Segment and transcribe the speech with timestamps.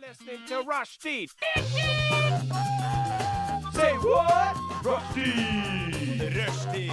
[0.00, 0.40] listening.
[3.74, 4.56] Say what?
[4.84, 6.30] Rushdie.
[6.36, 6.92] Rushdie.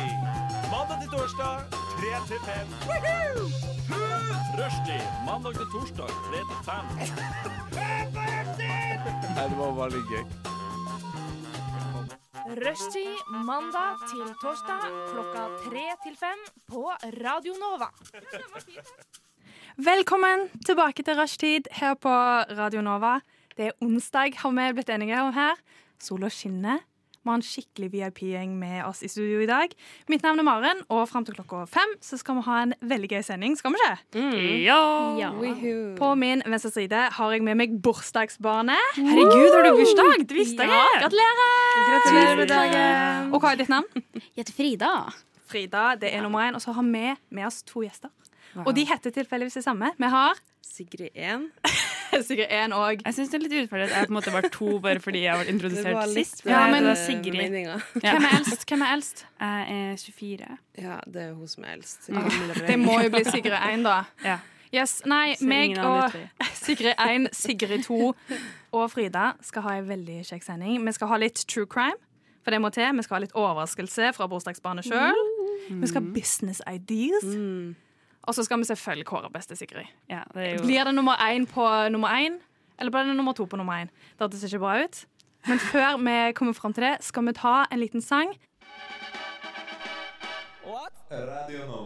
[0.72, 2.68] Mandag til torsdag, 3 til 5.
[4.60, 6.74] Rushdie mandag til torsdag 3 til 5.
[9.36, 10.24] Nei, det var veldig gøy.
[12.50, 14.82] Rushtid mandag til torsdag
[15.12, 16.84] klokka tre til fem på
[17.24, 17.90] Radio Nova.
[19.80, 22.12] Velkommen tilbake til rushtid her på
[22.58, 23.20] Radio Nova.
[23.56, 25.56] Det er onsdag, har vi blitt enige om her.
[26.04, 26.82] Sola skinner.
[27.24, 29.72] Vi har en skikkelig VIP-gjeng med oss i studio i dag.
[30.12, 33.10] Mitt navn er Maren, og fram til klokka fem så skal vi ha en veldig
[33.14, 33.56] gøy sending.
[33.60, 34.26] Skal vi ikke?
[34.68, 35.32] Ja.
[36.00, 39.00] På min venstre side har jeg med meg bursdagsbarnet.
[39.00, 40.28] Herregud, har du bursdag?
[40.28, 41.56] Det visste jeg Ja, gratulerer!
[41.94, 43.34] Gratulerer med dagen.
[43.34, 43.88] Og hva er ditt navn?
[44.16, 44.94] Jeg heter Frida.
[45.50, 45.96] Frida.
[46.00, 46.56] Det er nummer én.
[46.56, 48.12] Og så har vi med oss to gjester.
[48.66, 49.92] Og de heter tilfeldigvis det samme.
[49.98, 51.50] Vi har Sigrid 1.
[52.28, 54.46] Sigrid 1 og Jeg syns det er litt urettferdig at jeg på en måte var
[54.54, 56.42] to bare fordi jeg ble introdusert sist.
[56.48, 57.38] Ja, men- det var Sigrid.
[57.38, 57.76] meninga.
[58.04, 58.14] Ja.
[58.16, 58.66] Hvem er eldst?
[58.70, 59.26] Hvem er eldst?
[59.40, 60.58] Jeg er 24.
[60.82, 62.08] Ja, det er hun som er eldst.
[62.08, 64.00] Det må jo bli Sigrid 1, da.
[64.32, 64.38] Ja.
[64.74, 66.14] Yes, nei, meg og.
[66.64, 68.14] Sigrid 1, Sigrid 2
[68.78, 70.84] og Frida skal ha ei veldig kjekk sending.
[70.86, 71.98] Vi skal ha litt true crime,
[72.46, 72.86] for det må til.
[72.98, 75.24] Vi skal ha litt overraskelse fra bursdagsbarnet sjøl.
[75.72, 77.26] Vi skal ha business ideas.
[77.26, 77.76] Mm.
[78.28, 79.88] Og så skal vi selvfølgelig kåre beste Sigrid.
[80.10, 82.40] Ja, det er jo Blir det nummer én på nummer én,
[82.80, 83.90] eller blir det nummer to på nummer én?
[84.18, 85.06] Det hørtes ikke bra ut.
[85.48, 88.36] Men før vi kommer fram til det, skal vi ta en liten sang.
[91.10, 91.82] Radio nå.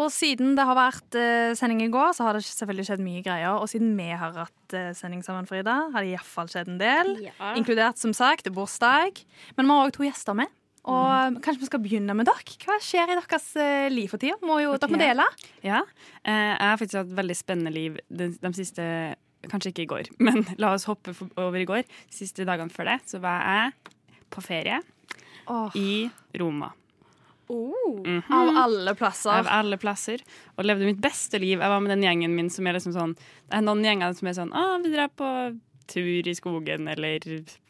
[0.00, 3.22] Og siden det har vært uh, sending i går, så har det selvfølgelig skjedd mye
[3.22, 3.58] greier.
[3.60, 7.12] Og siden vi har hatt eh, sending sammen, Frida, har det iallfall skjedd en del.
[7.28, 7.52] Ja.
[7.58, 9.20] Inkludert som sagt bursdag.
[9.58, 10.50] Men vi har òg to gjester med.
[10.84, 11.40] Og Mhm.
[11.44, 12.56] kanskje vi skal begynne med dere?
[12.64, 14.36] Hva skjer i deres eh, liv for tida?
[14.42, 15.26] Må jo, dere må dele.
[15.62, 15.82] Ja.
[16.24, 19.16] Eh, Jeg har faktisk hatt et veldig spennende liv de, de siste
[19.48, 21.82] Kanskje ikke i går, men la oss hoppe over i går.
[21.84, 23.72] De siste dagene før det så var jeg
[24.30, 24.82] på ferie
[25.48, 25.70] oh.
[25.74, 26.72] i Roma.
[27.50, 28.22] Mhm.
[28.30, 29.30] Av alle plasser.
[29.32, 30.20] Av alle plasser.
[30.56, 31.58] Og levde mitt beste liv.
[31.58, 34.28] Jeg var med den gjengen min som er liksom sånn Det er noen gjenger som
[34.28, 35.58] er sånn Å, vi drar på
[35.90, 37.18] tur i skogen eller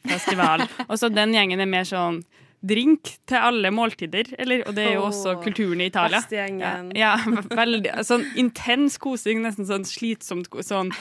[0.04, 0.66] festival.
[0.90, 2.20] og så den gjengen er mer sånn
[2.60, 4.34] drink til alle måltider.
[4.38, 6.20] Eller, og det er jo også oh, kulturen i Italia.
[6.30, 7.14] Ja, ja,
[7.56, 10.92] veldig Sånn intens kosing, nesten sånn slitsomt sånn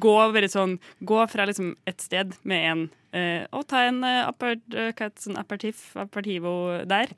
[0.00, 0.16] Gå
[0.52, 4.92] sånn Gå fra liksom et sted med en eh, Og ta en eh, apert, eh,
[5.18, 7.08] sånn apertif, aperitivo der.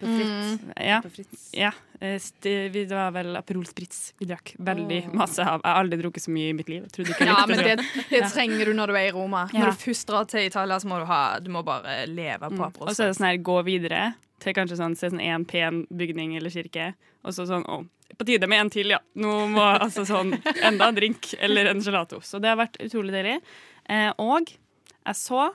[0.80, 1.00] Ja.
[1.02, 1.10] På
[1.52, 5.60] Ja, eh, vi- det var vel Aperol Spritz vi drakk veldig masse av.
[5.62, 6.86] Jeg har aldri drukket så mye i mitt liv.
[7.20, 7.76] Ja, men det.
[8.10, 9.48] det, trenger du når du er i Roma.
[9.52, 9.66] Ja.
[9.66, 12.62] Når du først drar til Italia, så må du ha Du må bare leve på
[12.62, 12.80] Mm.
[12.82, 15.86] Og så er det sånn her, gå videre til kanskje sånn, se sånn en pen
[15.94, 17.86] bygning eller kirke, og så sånn, å,
[18.18, 18.98] på tide med en til, ja.
[19.16, 20.32] Nå må altså sånn,
[20.62, 22.18] enda en drink eller en gelato.
[22.20, 23.40] Så det har vært utrolig deilig.
[23.88, 25.52] Eh, og jeg så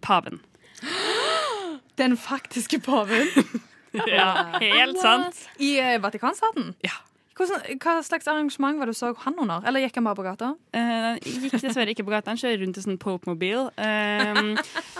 [0.00, 0.40] paven.
[1.96, 3.28] Den faktiske paven
[4.06, 5.48] Ja, helt sant.
[5.58, 6.74] i eh, Vatikanstaten.
[6.80, 6.92] Ja.
[7.42, 9.64] Hvordan, hva slags arrangement var det du så han under?
[9.66, 10.50] Eller gikk han bare på gata?
[10.76, 12.30] Uh, gikk dessverre ikke på gata.
[12.30, 13.64] Han kjører rundt i sånn Pope-mobil.
[13.74, 14.52] Uh,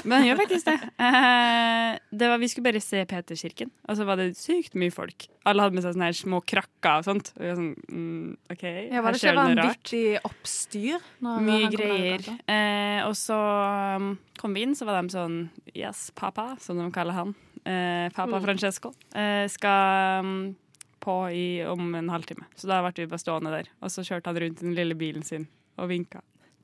[0.03, 0.76] men han gjør faktisk det.
[0.98, 5.28] Uh, det var, vi skulle bare se Peterskirken, og så var det sykt mye folk.
[5.48, 7.32] Alle hadde med seg sånne her små krakker og sånt.
[7.36, 11.06] Og sånn, mm, OK, Ja, var det ikke vanvittig oppstyr?
[11.22, 12.26] Mye greier.
[12.50, 13.38] Eh, og så
[13.98, 15.38] um, kom vi inn, så var de sånn
[15.74, 17.34] Yes, papa, som de kaller han.
[17.62, 18.91] Papa Francesco.
[19.14, 20.34] Eh, skal um,
[21.02, 22.46] på i, om en halvtime.
[22.58, 23.70] Så da ble vi bare stående der.
[23.82, 25.48] Og så kjørte han rundt i den lille bilen sin
[25.80, 26.22] og vinka.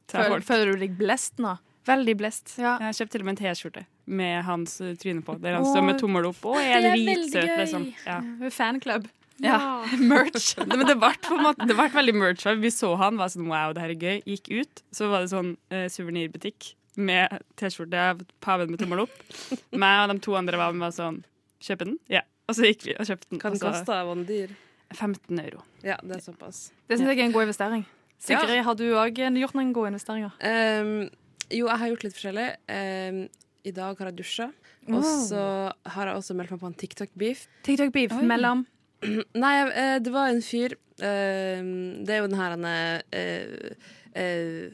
[0.08, 1.58] Føler, føler du deg blest nå?
[1.88, 2.54] Veldig blest.
[2.60, 2.76] Ja.
[2.84, 5.70] Jeg kjøpte til og med en T-skjorte med hans uh, tryne på, der han Åh,
[5.72, 7.86] står med tommel opp Å, det er dritsøt, liksom.
[8.08, 8.18] Ja.
[8.52, 9.08] Fanklubb.
[9.44, 9.58] Ja.
[10.10, 10.54] Merch.
[10.68, 12.46] Men det ble måte Det ble veldig merch.
[12.58, 14.18] Vi så han, var sånn wow, det her er gøy.
[14.34, 19.20] Gikk ut, så var det sånn uh, suvenirbutikk med T-skjorte av paven med tommel opp.
[19.82, 21.22] Meg og de to andre var med var sånn
[21.62, 21.96] Kjøpe den?
[22.06, 22.20] Ja.
[22.48, 23.40] Og så gikk vi og kjøpte den.
[23.42, 24.24] Hva den og så- kosta?
[24.28, 24.56] Dyr?
[24.94, 25.62] 15 euro.
[25.84, 26.70] Ja, det er såpass.
[26.88, 27.84] Det syns jeg er en god investering.
[28.18, 30.32] Sigrid, har du òg gjort noen gode investeringer?
[30.40, 31.10] Um,
[31.50, 32.48] jo, jeg har gjort litt forskjellig.
[32.68, 33.28] Um,
[33.64, 34.52] I dag har jeg dusja.
[34.88, 37.46] Og så har jeg også meldt meg på en TikTok-beef.
[37.62, 38.66] TikTok-beef mellom
[39.34, 43.76] Nei, eh, det var en fyr Uh, Det er jo den her uh,
[44.18, 44.66] eh,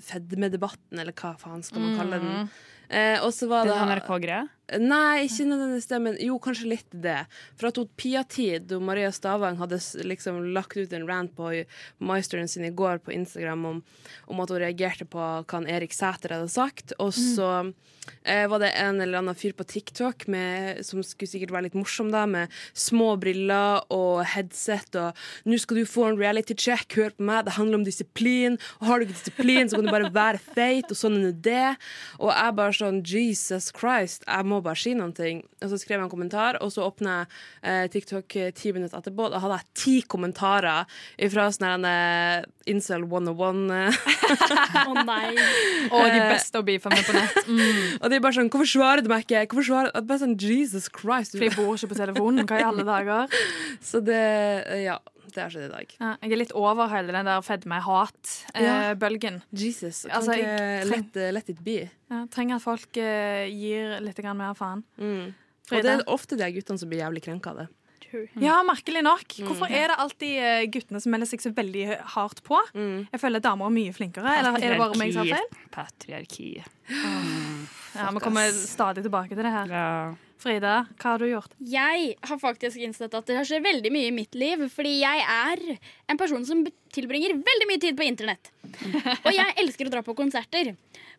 [0.00, 2.48] Fedmedebatten, eller hva faen skal man kalle den.
[2.90, 4.46] Eh, og så var Det det NRK-greia.
[4.78, 7.18] Nei, ikke nødvendigvis det, men jo, kanskje litt det.
[7.58, 11.50] For at hun Pia-tid og Maria Stavang hadde liksom lagt ut en rant på
[12.06, 13.80] Maesteren sin i går på Instagram om,
[14.30, 16.94] om at hun reagerte på hva Erik Sæter hadde sagt.
[17.02, 17.50] Og så
[18.22, 21.78] eh, var det en eller annen fyr på TikTok med, som skulle sikkert være litt
[21.78, 26.94] morsom, da, med små briller og headset og 'Nå skal du få en reality check,
[26.94, 29.92] hør på meg, det handler om disiplin', og har du ikke disiplin, så kan du
[29.92, 31.76] bare være feit, og sånn er det.
[32.20, 35.42] Og jeg bare sånn Jesus Christ, jeg må bare si noen ting.
[35.62, 37.28] Og så skrev jeg en kommentar, og så åpna jeg
[37.62, 40.88] eh, TikTok eh, ti minutter etterpå, da hadde jeg ti kommentarer
[41.32, 43.62] fra sånn eh, Incel 101.
[43.70, 45.34] Å Å nei.
[45.90, 47.38] Og de beste å beefe med på nett.
[47.50, 47.98] Mm.
[47.98, 50.02] og de er bare sånn 'Hvorfor svarer du meg ikke?' Hvorfor svarer du?
[50.06, 51.32] Bare sånn, Jesus Christ.
[51.34, 52.46] For jeg bor ikke på telefonen.
[52.46, 53.40] Hva i alle dager?
[53.90, 54.20] Så det
[54.84, 54.98] Ja.
[55.34, 55.94] Det har skjedd i dag.
[56.00, 59.40] Ja, jeg er litt over hele den der fedme-hat-bølgen.
[59.52, 60.04] Jesus.
[60.06, 61.90] Kan Altså, ikke jeg treng- let, let it be.
[62.10, 64.82] Ja, trenger at folk eh, gir litt mer faen.
[64.98, 65.34] Mm.
[65.70, 67.68] Og det er ofte de guttene som blir jævlig krenka av det.
[68.42, 69.36] Ja, merkelig nok.
[69.46, 71.84] Hvorfor er det alltid eh, guttene som melder seg så veldig
[72.16, 72.58] hardt på?
[72.74, 73.04] Mm.
[73.12, 74.32] Jeg føler damer er mye flinkere.
[74.40, 75.68] Eller er det bare meg som har feil?
[75.70, 76.48] Patriarki.
[77.94, 79.70] Ja, Vi kommer stadig tilbake til det her.
[79.70, 80.14] Ja.
[80.40, 81.52] Frida, hva har du gjort?
[81.60, 84.62] Jeg har faktisk innsett at det har skjedd veldig mye i mitt liv.
[84.72, 85.64] Fordi jeg er
[86.08, 86.62] en person som
[86.94, 88.52] tilbringer veldig mye tid på internett.
[89.26, 90.72] Og jeg elsker å dra på konserter.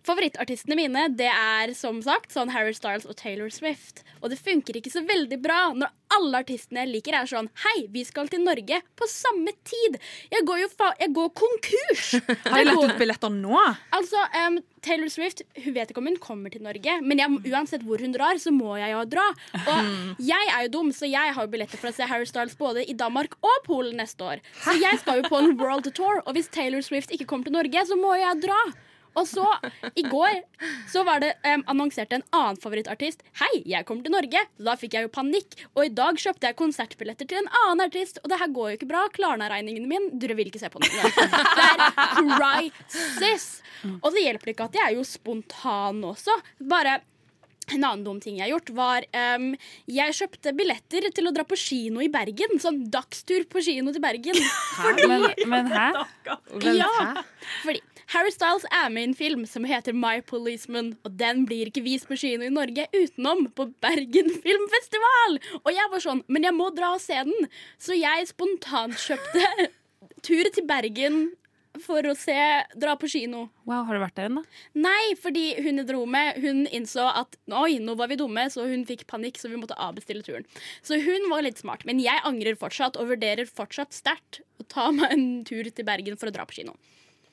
[0.07, 4.01] Favorittartistene mine det er som sagt sånn Harry Styles og Taylor Swift.
[4.21, 7.85] Og det funker ikke så veldig bra når alle artistene jeg liker, er sånn Hei,
[7.93, 9.99] vi skal til Norge på samme tid!
[10.33, 12.15] Jeg går jo fa jeg går konkurs!
[12.49, 13.53] Har de lagt ut billetter nå?
[13.93, 17.85] Altså, em, Taylor Swift hun vet ikke om hun kommer til Norge, men jeg, uansett
[17.85, 19.25] hvor hun drar, så må jeg jo dra.
[19.61, 22.57] Og jeg er jo dum, så jeg har jo billetter for å se Harry Styles
[22.59, 24.45] både i Danmark og Polen neste år.
[24.63, 27.57] Så jeg skal jo på en world tour, og hvis Taylor Swift ikke kommer til
[27.57, 28.61] Norge, så må jeg dra.
[29.19, 29.43] Og så,
[29.99, 30.37] i går,
[30.91, 33.25] så var det um, annonsert en annen favorittartist.
[33.41, 34.43] Hei, jeg kommer til Norge.
[34.55, 35.57] Så da fikk jeg jo panikk.
[35.75, 38.21] Og i dag kjøpte jeg konsertbilletter til en annen artist.
[38.23, 39.03] Og det her går jo ikke bra.
[39.11, 40.91] Klarna-regningen min Dere vil ikke se på den.
[40.91, 41.85] Det er
[42.87, 43.47] crisis.
[43.99, 46.35] Og det hjelper ikke at jeg er jo spontan også.
[46.71, 46.99] Bare
[47.71, 49.05] en annen dum ting jeg har gjort, var
[49.37, 49.51] um,
[49.89, 52.57] Jeg kjøpte billetter til å dra på kino i Bergen.
[52.61, 54.39] Sånn dagstur på kino til Bergen.
[55.07, 55.87] Men, men hæ?
[56.75, 56.89] Ja,
[57.61, 57.79] fordi
[58.11, 61.83] Harry Styles er med i en film som heter My Policeman, og den blir ikke
[61.85, 65.37] vist på skyene i Norge utenom på Bergen Filmfestival!
[65.61, 67.47] Og jeg var sånn, men jeg må dra og se den,
[67.79, 69.69] så jeg spontant kjøpte
[70.27, 71.23] tur til Bergen
[71.79, 72.35] for å se,
[72.75, 73.45] dra på kino.
[73.63, 74.43] Wow, har du vært der ennå?
[74.75, 78.67] Nei, fordi hun jeg dro med, hun innså at oi, nå var vi dumme, så
[78.67, 80.43] hun fikk panikk, så vi måtte avbestille turen.
[80.83, 84.91] Så hun var litt smart, men jeg angrer fortsatt og vurderer fortsatt sterkt å ta
[84.91, 86.75] meg en tur til Bergen for å dra på kino.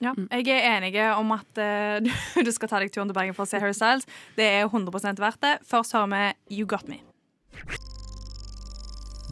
[0.00, 3.46] Ja, jeg er enig om at uh, du, skal ta deg turen til Bergen for
[3.46, 4.06] å se Harry Styles.
[4.38, 5.56] Det er 100 verdt det.
[5.66, 7.00] Først hører vi You Got Me.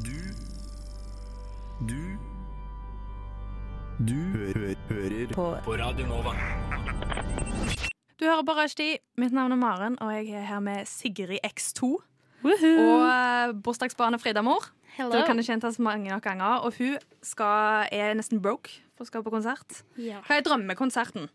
[0.03, 0.17] Du
[1.87, 2.03] Du
[3.97, 5.47] Du hø hører på.
[5.65, 6.35] på Radio Nova.
[8.19, 8.99] Du hører på Rushdie.
[9.17, 11.95] Mitt navn er Maren, og jeg er her med Sigrid X2.
[12.45, 12.75] Woohoo.
[12.83, 14.76] Og uh, bursdagsbarnet Frida-mor.
[14.97, 15.13] Hello.
[15.13, 16.65] Du kan ikke gjentas mange nok ganger.
[16.67, 19.83] Og hun skal, er nesten broke for å skal på konsert.
[20.01, 20.23] Ja.
[20.27, 21.29] Hva er drømmekonserten?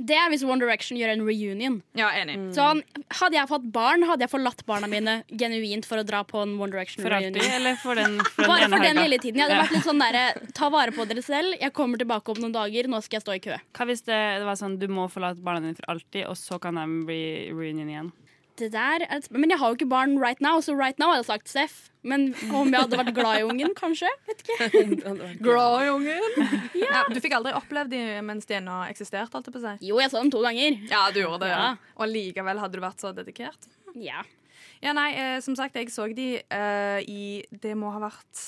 [0.00, 1.74] Det er hvis One Direction gjør en reunion.
[1.94, 2.34] Ja, enig.
[2.56, 2.80] Sånn,
[3.20, 6.54] hadde jeg fått barn, hadde jeg forlatt barna mine genuint for å dra på en
[6.58, 7.56] One Direction For alltid, reunion.
[7.60, 9.42] eller for den, for den Bare ene for den lille tiden.
[9.42, 9.66] Jeg hadde Ja.
[9.66, 11.54] vært litt sånn der, Ta vare på dere selv.
[11.60, 12.88] Jeg kommer tilbake om noen dager.
[12.88, 13.60] Nå skal jeg stå i kø.
[13.76, 16.58] Hva hvis det, det var sånn du må forlate barna dine for alltid, og så
[16.60, 17.22] kan de bli
[17.52, 18.12] reunion igjen?
[18.60, 20.98] Det der er et sp- Men jeg har jo ikke barn right now, så right
[21.00, 21.78] now hadde jeg sagt Seff.
[22.02, 24.08] Men om jeg hadde vært glad i ungen, kanskje?
[24.28, 24.68] Vet ikke.
[25.46, 26.54] Glad i ungen.
[26.80, 27.02] ja.
[27.12, 29.36] Du fikk aldri opplevd dem mens de ennå eksisterte?
[29.36, 29.82] Alt på seg.
[29.84, 30.78] Jo, jeg så dem to ganger.
[30.88, 31.50] Ja, du gjorde det.
[31.52, 31.74] Ja.
[32.00, 33.68] Og likevel hadde du vært så dedikert?
[34.00, 34.22] Ja.
[34.80, 38.44] Ja, nei, eh, som sagt, jeg så de eh, i Det må ha vært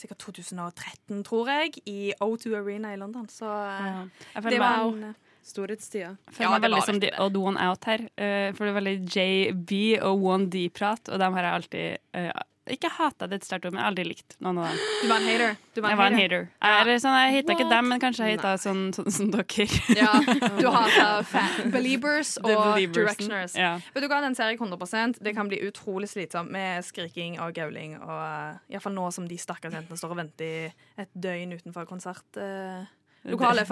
[0.00, 3.28] sikkert 2013, tror jeg, i O2 Arena i London.
[3.30, 5.12] Så eh, Jeg det var en
[5.46, 6.16] Storhetstida.
[6.30, 8.04] jeg Ja, det var som the odd one out her.
[8.18, 9.72] Uh, for det er veldig JB
[10.06, 13.80] og 1D-prat, og dem har jeg alltid uh, ikke hata, det et sterkt ord, men
[13.80, 14.82] jeg har aldri likt noen av dem.
[15.00, 15.56] Du var en hater.
[15.74, 16.44] Du var Jeg en var en hater.
[16.44, 16.84] hater.
[16.86, 19.66] Jeg, er sånn, jeg hata ikke dem, men kanskje jeg hata sånn, sånn som dere.
[19.98, 20.12] Ja,
[20.60, 20.68] du
[21.32, 22.78] fans Beliebers og.
[22.94, 23.56] Directioners.
[23.58, 23.72] Ja.
[23.94, 27.54] Vet du hva, Den ser jeg 100% Det kan bli utrolig slitsomt med skriking og
[27.56, 27.96] gauling.
[27.98, 31.88] Og uh, Iallfall nå som de stakkars jentene står og venter i et døgn utenfor
[31.90, 32.26] konsert.
[32.36, 32.86] før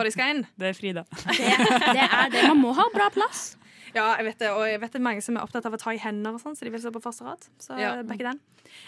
[0.08, 0.42] de skal inn.
[0.60, 1.04] Det er Frida.
[1.24, 2.42] Det, det er det.
[2.50, 3.54] Man må ha bra plass.
[3.94, 5.80] Ja, jeg vet det, og jeg vet det er mange som er opptatt av å
[5.80, 7.50] ta i hender og sånn, så de vil se på første rad.
[7.62, 8.02] Så Ja.
[8.02, 8.40] back den.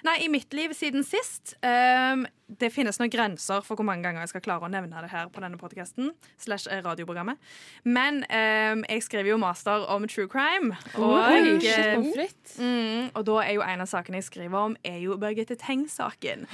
[0.05, 4.25] Nei, i mitt liv siden sist um, Det finnes noen grenser for hvor mange ganger
[4.25, 6.11] jeg skal klare å nevne det her på denne podkasten.
[6.41, 7.39] Slash eh, radioprogrammet.
[7.87, 10.75] Men um, jeg skriver jo master om true crime.
[10.99, 14.75] Og, Oi, eh, shit, mm, og da er jo en av sakene jeg skriver om,
[14.83, 16.45] er jo Birgitte Tengs-saken.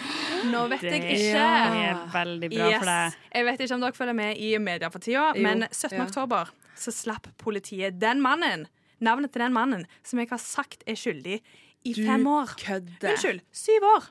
[0.52, 3.18] Nå vet jeg ikke Det er veldig bra for deg.
[3.32, 5.96] Jeg vet ikke om dere følger med i media for tida, men 17.
[5.96, 6.04] ja.
[6.04, 8.66] oktober så slapp politiet den mannen,
[9.00, 11.40] navnet til den mannen, som jeg har sagt er skyldig
[11.86, 12.54] i Du fem år.
[12.60, 13.10] kødder.
[13.14, 14.06] Unnskyld, syv år.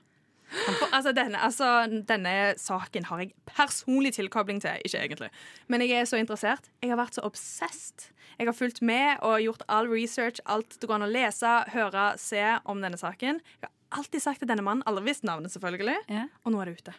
[0.46, 1.68] For, altså, denne, altså,
[2.08, 4.78] denne saken har jeg personlig tilkobling til.
[4.86, 5.30] Ikke egentlig.
[5.68, 6.70] Men jeg er så interessert.
[6.84, 8.12] Jeg har vært så obsessed.
[8.38, 12.06] Jeg har fulgt med og gjort all research, alt det går an å lese, høre,
[12.22, 13.42] se om denne saken.
[13.64, 16.28] Jeg har alltid sagt til denne mannen, aldri visst navnet selvfølgelig, Ja.
[16.46, 16.94] og nå er det ute.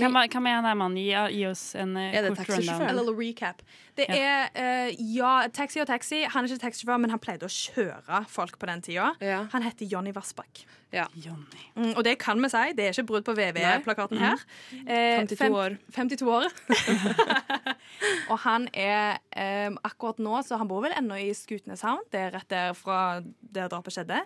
[0.00, 0.96] Men hva, er- hvem er mannen?
[0.98, 2.96] Gi, gi oss en uh, Er det kort rundown.
[2.96, 3.62] Little recap.
[3.96, 4.48] Det Ja.
[4.54, 6.22] er uh, ja, taxi og taxi.
[6.24, 9.12] Han er ikke taxisjåfør, men han pleide å kjøre folk på den tida.
[9.20, 9.44] Ja.
[9.52, 10.64] Han heter Jonny Vassbakk.
[10.94, 11.58] Johnny.
[11.74, 12.60] Mm, og det kan vi si.
[12.78, 14.38] Det er ikke brudd på VV-plakaten her.
[14.86, 15.74] Eh, 52 fem- år.
[15.90, 16.46] 52 år.
[18.30, 19.18] og han er
[19.68, 22.04] um, Akkurat nå så han bor vel ennå i Skutneshavn.
[22.14, 22.98] Det er rett der fra
[23.54, 24.20] der drapet skjedde.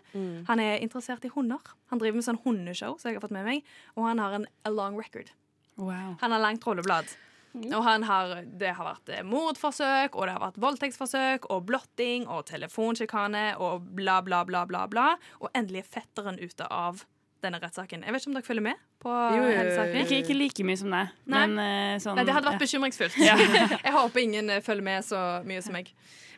[0.48, 1.62] Han er interessert i hunder.
[1.88, 3.64] Han driver med sånn hundeshow, som jeg har fått med meg.
[3.96, 5.32] Og han har en a long record.
[5.78, 6.16] Wow.
[6.20, 7.16] Han har langt rolleblad.
[7.58, 12.26] Og han har, det har vært eh, mordforsøk, og det har vært voldtektsforsøk, og blotting
[12.28, 14.84] og telefonsjikane og bla, bla, bla, bla.
[14.90, 15.06] bla.
[15.40, 17.02] Og endelig er fetteren ute av
[17.42, 18.04] denne rettssaken.
[18.04, 19.82] Jeg vet ikke om dere følger med på Jo, jo, jo?
[20.02, 21.42] Ikke, ikke like mye som deg, Nei.
[21.46, 22.64] men eh, sånn Nei, det hadde vært ja.
[22.66, 23.18] bekymringsfullt.
[23.86, 25.92] Jeg håper ingen eh, følger med så mye som meg.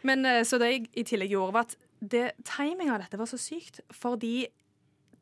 [0.07, 3.37] Men så det jeg i tillegg gjorde, var at det, timinga av dette var så
[3.37, 4.47] sykt, fordi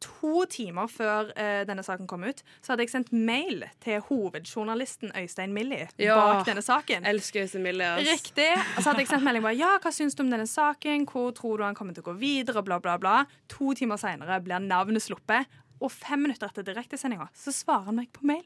[0.00, 5.10] to timer før uh, denne saken kom ut, så hadde jeg sendt mail til hovedjournalisten
[5.18, 6.16] Øystein Millie Ja.
[6.16, 7.06] bak denne saken.
[7.06, 7.86] Elsker Øystein Millie.
[7.86, 8.08] ass.
[8.08, 8.50] Riktig.
[8.76, 11.06] Og så hadde jeg sendt melding bare Ja, hva syns du om denne saken?
[11.06, 12.62] Hvor tror du han kommer til å gå videre?
[12.62, 13.24] Bla, bla, bla.
[13.48, 15.46] To timer seinere blir navnet sluppet,
[15.80, 18.44] og fem minutter etter direktesendinga så svarer han meg på mail.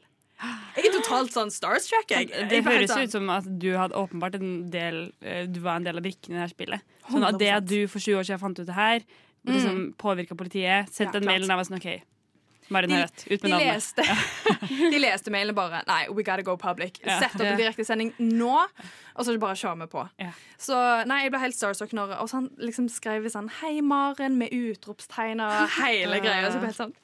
[0.75, 2.09] Jeg er totalt sånn starstruck.
[2.09, 2.27] Jeg.
[2.49, 5.85] Det Jeg høres ut som at du hadde åpenbart en del eh, Du var en
[5.85, 6.81] del av brikkene i det her spillet.
[7.09, 9.05] Sånn at det at du for sju år siden fant ut det her,
[9.45, 11.31] liksom påvirka politiet, sendte Ja, en klart.
[11.33, 12.01] mail og var sånn OK,
[12.71, 13.25] Marin De- har rett.
[13.29, 13.73] Ut De navnet.
[13.75, 14.03] leste,
[14.93, 17.01] de leste mailen bare Nei, we gotta go public.
[17.03, 17.19] Ja.
[17.19, 18.53] Sett opp en direktesending nå,
[19.15, 20.05] og så bare kjører vi på.
[20.23, 20.31] Ja.
[20.57, 24.37] Så nei, jeg ble helt starstruck når Og så han liksom skrev sånn Hei, Maren,
[24.39, 26.49] med utropstegn og hele greia.
[26.49, 26.95] Så ble helt sånn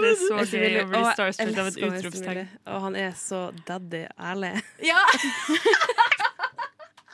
[0.00, 2.48] Det er så gøy å bli starstruck av et utropstegn.
[2.70, 4.54] Og han er så daddy ærlig.
[4.86, 5.02] Ja!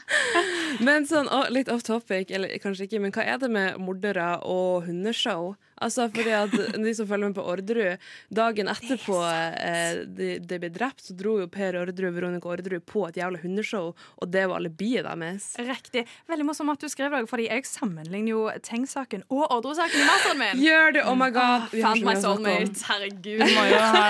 [0.87, 4.37] Men sånn, å, litt off topic, eller kanskje ikke, men hva er det med mordere
[4.45, 5.55] og hundeshow?
[5.83, 6.53] Altså, fordi at
[6.85, 11.35] de som følger med på Orderud, dagen etterpå eh, de, de ble drept, så dro
[11.43, 15.51] jo Per Orderud Veronica Orderud på et jævla hundeshow, og det var alibiet deres.
[15.61, 16.07] Riktig.
[16.31, 20.43] Veldig morsomt at du skrev det, fordi jeg sammenligner jo Teng-saken og Orderud-saken i masteren
[20.45, 20.63] min.
[20.65, 21.07] Gjør det!
[21.09, 21.69] Oh my god!
[21.73, 22.47] Vi har Fant så my mye å snakke om.
[22.47, 22.87] soulmate.
[22.93, 23.25] Herregud.
[23.27, 24.07] Du må jo ha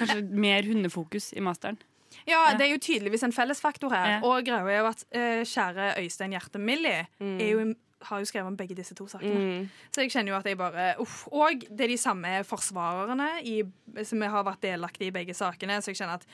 [0.00, 1.78] kanskje mer hundefokus i masteren.
[2.26, 4.16] Ja, det er jo tydeligvis en fellesfaktor her.
[4.16, 4.20] Ja.
[4.26, 7.66] Og greia er jo at uh, kjære Øystein Hjerte Millie er jo,
[8.08, 9.44] har jo skrevet om begge disse to sakene.
[9.62, 9.68] Mm.
[9.94, 11.26] Så jeg kjenner jo at jeg bare uff.
[11.30, 13.60] Og det er de samme forsvarerne i,
[14.02, 15.78] som har vært delaktige i begge sakene.
[15.78, 16.26] Så jeg kjenner at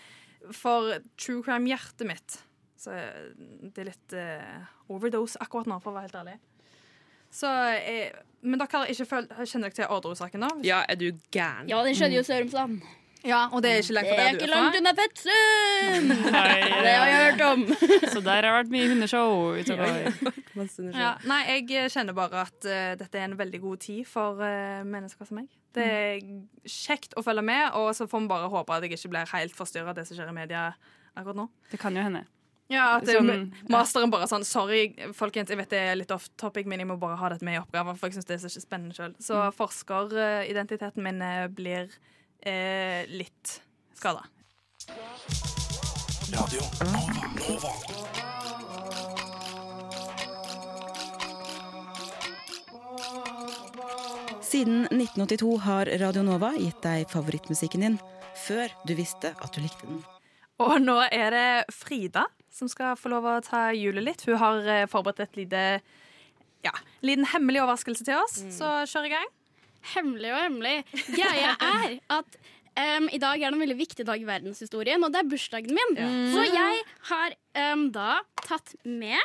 [0.57, 2.41] for true crime-hjertet mitt
[2.83, 2.95] så
[3.63, 6.41] det er litt uh, overdose akkurat nå, for å være helt ærlig.
[7.33, 8.09] Så, jeg,
[8.43, 10.51] men dere har ikke følt, kjenner dere til Orderud-saken, da?
[10.67, 11.71] Ja, er du gæren?
[11.71, 12.83] Ja, den skjedde jo i Sørumsand.
[13.25, 14.81] Ja, Og det er ikke langt Det fra er der du ikke er langt fra?
[14.81, 16.09] unna Fettsund!
[16.83, 17.61] Det har jeg hørt om.
[18.13, 20.91] Så der har det vært mye hundeshow undersøkelser.
[20.97, 24.83] Ja, nei, jeg kjenner bare at uh, dette er en veldig god tid for uh,
[24.89, 25.49] mennesker som meg.
[25.73, 26.21] Det er
[26.69, 29.55] kjekt å følge med, og så får vi bare håpe at jeg ikke blir helt
[29.57, 30.67] forstyrra av det som skjer i media
[31.17, 31.47] akkurat nå.
[31.73, 32.27] Det kan jo hende.
[32.73, 36.67] Ja, at Som- Masteren bare sånn Sorry, folkens, jeg vet det er litt off topic,
[36.67, 38.63] men jeg må bare ha dette med i oppgaven, for jeg syns det er så
[38.63, 39.15] spennende sjøl.
[39.21, 41.91] Så forskeridentiteten min eh, blir
[42.43, 43.63] eh, litt
[43.95, 44.25] skada.
[46.33, 47.27] Radio Nova.
[47.39, 47.73] Nova.
[54.43, 57.99] Siden 1982 har Radio Nova gitt deg favorittmusikken din
[58.37, 60.03] før du visste at du likte den.
[60.63, 64.25] Og nå er det Frida som skal få lov å ta hjulet litt.
[64.29, 65.63] Hun har eh, forberedt et lite
[66.63, 69.31] ja, liten hemmelig overraskelse til oss, så kjør i gang.
[69.95, 70.75] Hemmelig og hemmelig.
[71.11, 72.37] Greia er at
[72.79, 75.75] um, i dag er det en veldig viktig dag i verdenshistorien, og det er bursdagen
[75.77, 75.97] min.
[76.33, 77.35] Så jeg har
[77.75, 79.19] um, da tatt med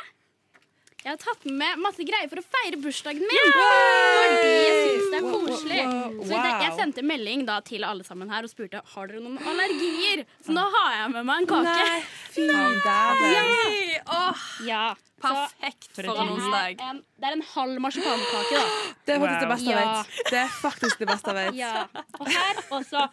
[1.04, 3.52] Jeg har tatt med masse greier for å feire bursdagen min.
[3.54, 5.82] Fordi jeg syns det er koselig.
[6.26, 9.38] Så det, jeg sendte melding da til alle sammen her og spurte har dere noen
[9.42, 10.24] allergier.
[10.44, 11.90] Så nå har jeg med meg en kake.
[12.36, 14.00] Fy dæven.
[14.08, 16.78] Åh, Ja, perfekt For en onsdag.
[16.78, 18.66] det er en halv marsipankake, da.
[19.06, 20.02] Det er faktisk det beste jeg Ja.
[20.02, 20.30] vet.
[20.30, 21.54] Det er faktisk det beste jeg vet.
[21.58, 21.86] Ja.
[22.20, 23.08] Og her også.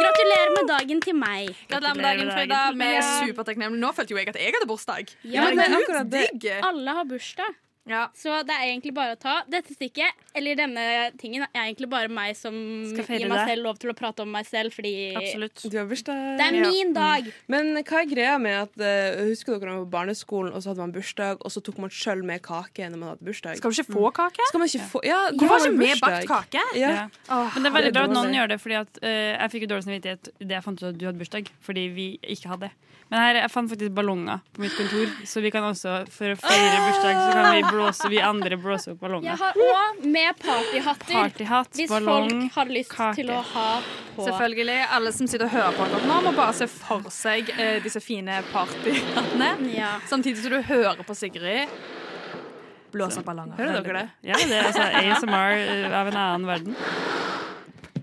[0.00, 1.52] Gratulerer med dagen til meg.
[1.70, 2.60] Gratulerer med dagen, Frida.
[2.76, 3.80] Vi er supertakknemlige.
[3.80, 5.14] Nå følte jo jeg at jeg hadde bursdag.
[5.24, 6.58] Ja, men det er akkurat det.
[6.62, 7.54] Alle har bursdag.
[7.86, 8.08] Ja.
[8.18, 9.36] Så det er egentlig bare å ta.
[9.50, 10.86] Dette stikket, eller denne
[11.20, 13.44] tingen, er egentlig bare meg som gir meg det.
[13.46, 15.62] selv lov til å prate om meg selv, fordi Absolutt.
[15.70, 16.22] Du har bursdag.
[16.40, 16.70] det er Ja.
[16.70, 17.30] min dag.
[17.46, 20.62] Men hva er greia med at uh, Husker dere da man var på barneskolen, og
[20.62, 23.56] så hadde man bursdag, og så tok man sjøl med kake når man hadde bursdag?
[23.56, 24.48] Skal man ikke få kake?
[24.50, 26.64] Skal man ikke få Ja, Hvorfor har ikke med bakt kake?
[26.74, 27.08] Ja.
[27.28, 27.50] Ja.
[27.54, 29.70] Men det er veldig bra at noen gjør det, fordi at uh, jeg fikk jo
[29.74, 32.70] dårlig samvittighet idet jeg fant ut at du hadde bursdag, fordi vi ikke hadde.
[33.06, 36.38] Men her, jeg fant faktisk ballonger på mitt kontor, så vi kan også, for å
[36.40, 39.28] feire bursdag, så kan vi blåse, vi andre blåse opp ballonger.
[39.30, 41.12] Jeg har òg med partyhatter.
[41.14, 43.14] Partyhatt, Hvis ballong, folk har lyst kake.
[43.20, 43.68] til å ha
[44.16, 44.24] på.
[44.26, 44.78] Selvfølgelig.
[44.98, 48.02] Alle som sitter og hører på akkurat nå, må bare se for seg eh, disse
[48.02, 49.52] fine partyhattene.
[49.76, 49.92] Ja.
[50.10, 51.70] Samtidig som du hører på Sigrid
[52.96, 53.58] blåse opp ballonger.
[53.60, 54.08] Hører dere det?
[54.32, 56.76] Ja, det er altså ASMR eh, av en annen verden.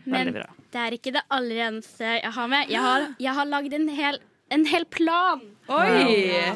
[0.06, 0.48] Men Veldig bra.
[0.74, 2.70] det er ikke det aller eneste jeg har med.
[2.72, 4.20] Jeg har, jeg har lagd en hel,
[4.50, 5.42] en hel plan.
[5.68, 6.54] Oi!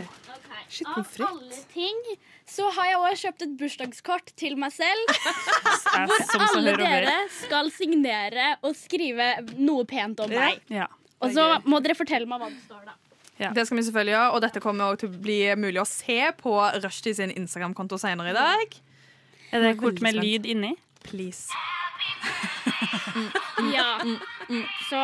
[0.67, 1.99] Shit, Av alle ting
[2.47, 5.13] så har jeg òg kjøpt et bursdagskort til meg selv.
[6.09, 10.59] hvor Alle dere skal signere og skrive noe pent om meg.
[10.71, 10.89] Ja.
[11.23, 12.97] Og så må dere fortelle meg hva det står, da.
[13.37, 16.19] Det skal vi selvfølgelig gjøre, og dette kommer også til å bli mulig å se
[16.39, 18.77] på Rushdie sin Instagram-konto senere i dag.
[19.53, 20.73] Er det kort med lyd inni?
[21.05, 21.53] Please.
[23.71, 23.91] Ja.
[24.89, 24.99] Så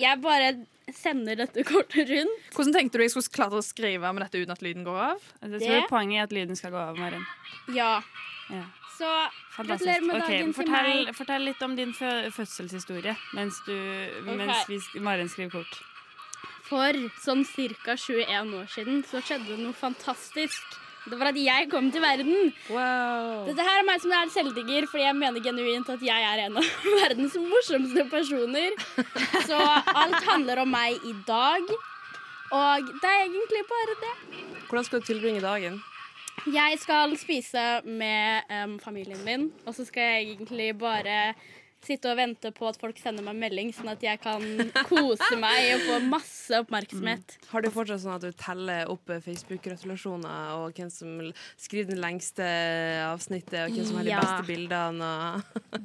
[0.00, 0.54] jeg bare
[0.94, 2.50] sender dette kortet rundt.
[2.54, 5.22] Hvordan tenkte du jeg skulle klare å skrive med dette uten at lyden går av?
[5.40, 7.26] Det, Det- tror poenget er at lyden skal gå av, Maren.
[7.74, 8.02] Ja.
[8.50, 8.62] Ja.
[8.96, 9.08] Så
[9.56, 11.14] gratulerer med Ok, dagen til fortell, meg.
[11.14, 13.74] fortell litt om din fø fødselshistorie mens, du,
[14.24, 15.82] mens vi, Marin skriver kort.
[16.64, 17.94] For sånn ca.
[17.96, 20.62] 21 år siden så skjedde det noe fantastisk.
[21.06, 22.52] Det var at jeg kom til verden.
[22.66, 23.44] Wow.
[23.46, 26.58] Dette her er meg som er selvdigger, fordi jeg mener genuint at jeg er en
[26.58, 26.70] av
[27.00, 28.74] verdens morsomste personer.
[29.46, 31.76] Så alt handler om meg i dag.
[32.56, 34.14] Og det er egentlig bare det.
[34.66, 35.78] Hvordan skal du tilbringe dagen?
[36.46, 41.34] Jeg skal spise med um, familien min, og så skal jeg egentlig bare
[41.84, 44.42] sitte og vente på at folk sender meg melding, sånn at jeg kan
[44.88, 47.36] kose meg og få masse oppmerksomhet.
[47.52, 51.20] Har du fortsatt sånn at du teller opp eh, Facebook-gratulasjoner, og hvem som
[51.60, 52.46] skriver den lengste
[53.06, 54.20] avsnittet, og hvem som har de Ja.
[54.24, 55.12] beste bildene?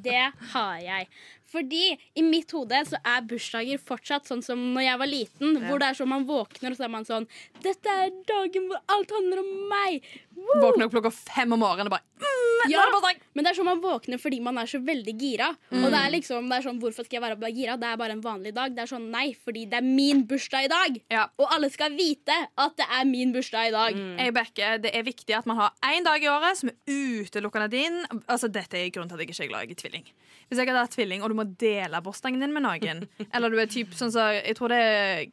[0.02, 1.08] Det har jeg.
[1.52, 5.82] Fordi i mitt hode så er bursdager fortsatt sånn som når jeg var liten, hvor
[5.82, 7.28] det er sånn man våkner og så er man sånn
[7.62, 10.06] Dette er dagen hvor alt handler om meg!
[10.32, 10.62] Woo!
[10.62, 13.80] Våkner klokka fem om morgenen og bare mm, Ja, det men det er sånn man
[13.82, 15.48] våkner fordi man er så veldig gira.
[15.72, 17.76] Og det er liksom, det er sånn, hvorfor skal jeg være gira?
[17.80, 18.74] Det er bare en vanlig dag.
[18.76, 20.98] Det er sånn, nei, fordi det er min bursdag i dag.
[21.12, 21.24] Ja.
[21.40, 24.02] Og alle skal vite at det er min bursdag i dag.
[24.20, 24.82] Jeg backer.
[24.84, 27.98] Det er viktig at man har én dag i året som er utelukkende din.
[28.26, 30.12] Altså, dette er grunnen til at jeg ikke er glad i tvilling.
[30.48, 33.58] Hvis jeg hadde hatt tvilling, og du må dele bursdagen din med noen Eller du
[33.60, 35.26] er typ sånn så, Jeg tror det er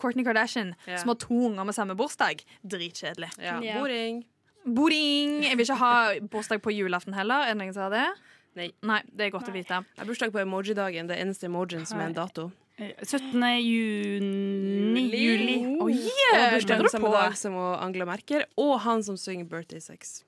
[0.00, 1.00] Courtney Kardashian yeah.
[1.00, 2.42] som har to unger med samme bursdag.
[2.62, 3.30] Dritkjedelig.
[3.38, 3.78] Yeah.
[3.78, 4.24] Boring.
[4.64, 5.42] Boring!
[5.46, 5.94] Jeg vil ikke ha
[6.32, 7.46] bursdag på julaften heller.
[7.46, 8.06] Er det noen som har det?
[8.58, 8.70] Nei.
[8.86, 9.82] Nei, det er godt å vite.
[9.84, 11.10] Jeg har bursdag på emoji-dagen.
[11.10, 12.48] Det eneste emojien som er en dato.
[12.78, 13.42] Eh, 17.
[13.62, 15.56] juni Juli.
[15.78, 20.22] Oh, yeah, Og bursdagen samme dag som Angela Merker, og han som synger Birthday Sex.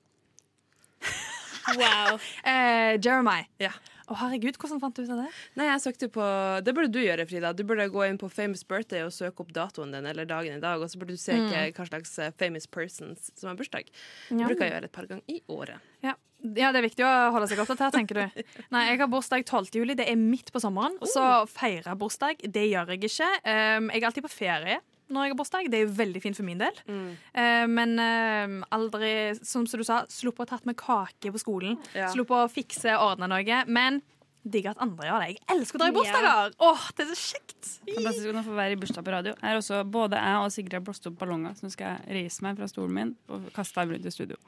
[1.77, 2.17] Wow.
[2.43, 3.45] Eh, Jeremiah.
[3.61, 3.69] Ja.
[4.11, 5.29] Å, herregud, hvordan fant du ut av det?
[5.55, 6.23] Nei, jeg søkte på
[6.65, 7.53] Det burde du gjøre, Frida.
[7.55, 10.63] Du burde gå inn på Famous Birthday og søke opp datoen din eller dagen i
[10.63, 13.87] dag, og så burde du se hva, hva slags eh, famous persons som har bursdag.
[14.33, 14.49] Ja.
[14.49, 15.79] bruker jeg gjøre et par ganger i året.
[16.03, 16.17] Ja.
[16.43, 18.43] ja, det er viktig å holde seg oppdatert, tenker du.
[18.75, 19.71] Nei, jeg har bursdag 12.
[19.79, 19.95] juli.
[19.95, 20.99] Det er midt på sommeren.
[21.07, 23.31] Så feire bursdag, det gjør jeg ikke.
[23.47, 25.67] Um, jeg er alltid på ferie når jeg har bursdag.
[25.71, 26.79] Det er jo veldig fint for min del.
[26.87, 29.11] Uh, men um, aldri,
[29.45, 31.77] som du sa, sluppet å tatt med kake på skolen.
[31.97, 32.09] Ja.
[32.13, 33.61] Sluppet å fikse, ordne noe.
[33.67, 34.01] Men
[34.41, 35.29] digger at andre gjør det.
[35.35, 36.55] Jeg elsker å dra i bursdager!
[36.65, 37.69] Åh, det er så kjekt!
[37.91, 39.35] Fantastisk å få være i bursdag på radio.
[39.43, 42.17] Her er også både jeg og Sigrid har blåst opp ballonger, så nå skal jeg
[42.17, 44.39] reise meg fra stolen min og kaste dem rundt i studio.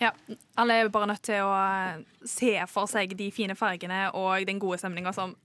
[0.00, 0.10] Ja,
[0.58, 4.62] Alle er bare nødt til å uh, se for seg de fine fargene og den
[4.62, 5.36] gode stemninga som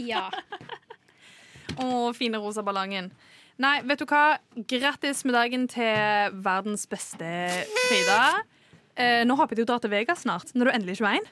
[0.00, 0.28] Ja.
[1.82, 3.10] Å, fine rosa ballongen.
[3.60, 4.38] Nei, vet du hva?
[4.68, 7.28] Grattis med dagen til verdens beste
[7.88, 8.22] Frida.
[8.96, 11.30] Eh, nå håper jeg du drar til Vegas snart, når du endelig er 21.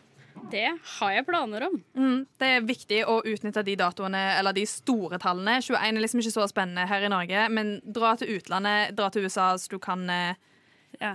[0.50, 0.66] Det
[0.98, 1.74] har jeg planer om.
[1.94, 5.58] Mm, det er viktig å utnytte de datoene, eller de store tallene.
[5.62, 9.26] 21 er liksom ikke så spennende her i Norge, men dra til utlandet, dra til
[9.26, 10.34] USA, så du kan eh,
[11.00, 11.14] Ja.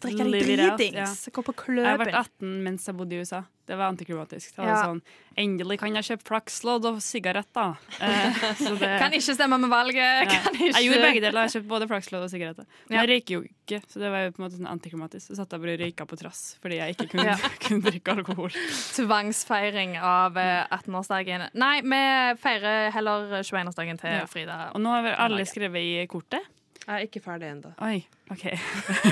[0.00, 1.28] Drikke deg dritings.
[1.32, 3.42] Gå på Jeg har vært 18 mens jeg bodde i USA.
[3.64, 4.56] Det var antiklimatisk.
[4.56, 4.82] Det var Ja.
[4.84, 5.00] sånn,
[5.38, 7.76] Endelig kan jeg kjøpe flakslodd og sigaretter.
[8.00, 9.96] Eh, så det, Kan ikke stemme med valget.
[9.96, 10.24] ja.
[10.28, 10.72] Kan ikke.
[10.76, 11.46] Jeg gjorde begge deler.
[11.46, 12.66] Jeg kjøpte både flakslodd og sigaretter.
[12.88, 15.26] Men jeg røyker jo ikke, så det var jo på en måte sånn antiklimatisk.
[15.30, 18.50] Så satt jeg bare og røyka på trass fordi jeg ikke kunne, kunne drikke alkohol.
[18.96, 21.48] Tvangsfeiring av eh, 18-årsdagen.
[21.54, 22.02] Nei, vi
[22.42, 24.18] feirer heller 21-årsdagen til.
[24.32, 24.58] Frida.
[24.74, 26.44] Og nå har vi alle skrevet i kortet.
[26.86, 27.72] Jeg er ikke ferdig ennå.
[27.84, 28.00] Oi,
[28.32, 28.46] OK.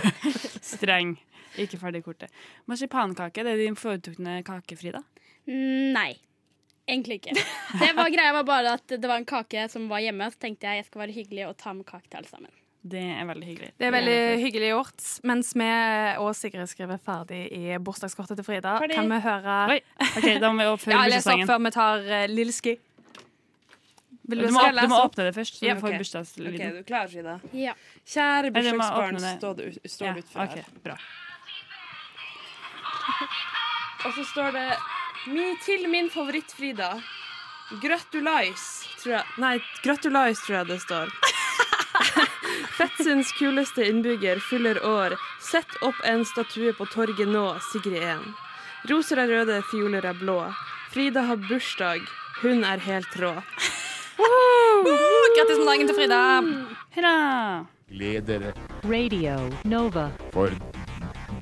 [0.72, 1.14] Streng.
[1.60, 2.32] Ikke ferdig kortet.
[2.70, 5.02] Marsipankake, det er din foretrukne kake, Frida?
[5.46, 6.12] Mm, Nei.
[6.90, 7.36] Egentlig ikke.
[7.78, 10.66] Det var greia var bare at det var en kake som var hjemme, så tenkte
[10.66, 12.50] jeg jeg skal være hyggelig og ta med kake til alle sammen.
[12.80, 13.66] Det er veldig hyggelig.
[13.76, 15.02] Det er veldig hyggelig gjort.
[15.28, 15.66] Mens vi
[16.22, 18.96] og Sigrid skriver ferdig i bursdagskortet til Frida, Fordi...
[18.96, 22.22] kan vi høre Oi, OK, da må vi opp før Ja, før vi tar uh,
[22.32, 22.78] Lilleski.
[24.30, 25.98] Vil Du du må, åpne, du må åpne det først, så Ja, du får ok.
[26.04, 26.54] bursdagslyden.
[26.54, 27.34] Ok, er du klar, Frida?
[27.56, 27.72] Ja.
[28.06, 30.80] Kjære bursdagsbarn, står du, står Ja, utfor okay, her.
[30.84, 30.96] bra.
[34.04, 34.68] Og så står det
[35.34, 36.92] mi, til min favoritt-Frida.
[37.82, 38.62] Gratulais,
[39.02, 39.24] tror jeg.
[39.38, 41.12] Nei, gratulais, tror jeg det står.
[42.78, 45.14] Fettsens kuleste innbygger fyller år.
[45.44, 48.24] Sett opp en statue på torget nå, Sigrid 1.
[48.90, 50.40] Roser er røde, fioler er blå.
[50.90, 52.00] Frida har bursdag.
[52.40, 53.34] Hun er helt rå.
[54.20, 56.40] Grattis med dagen til Frida.
[56.94, 57.64] Hurra!
[57.90, 58.52] Gled dere,
[58.84, 60.08] Radio Nova.
[60.32, 60.48] for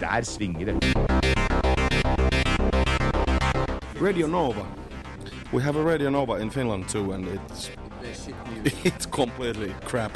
[0.01, 0.97] der svinger det.
[4.03, 4.64] Radio Nova.
[5.53, 7.71] We have a Radio Nova in Finland too, and it's
[8.85, 10.12] it's completely crap.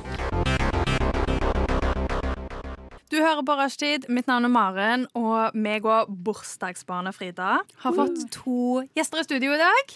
[3.13, 4.07] Du hører på Rushtid.
[4.09, 9.51] Mitt navn er Maren, og meg og bursdagsbarnet Frida har fått to gjester i studio
[9.53, 9.91] i dag.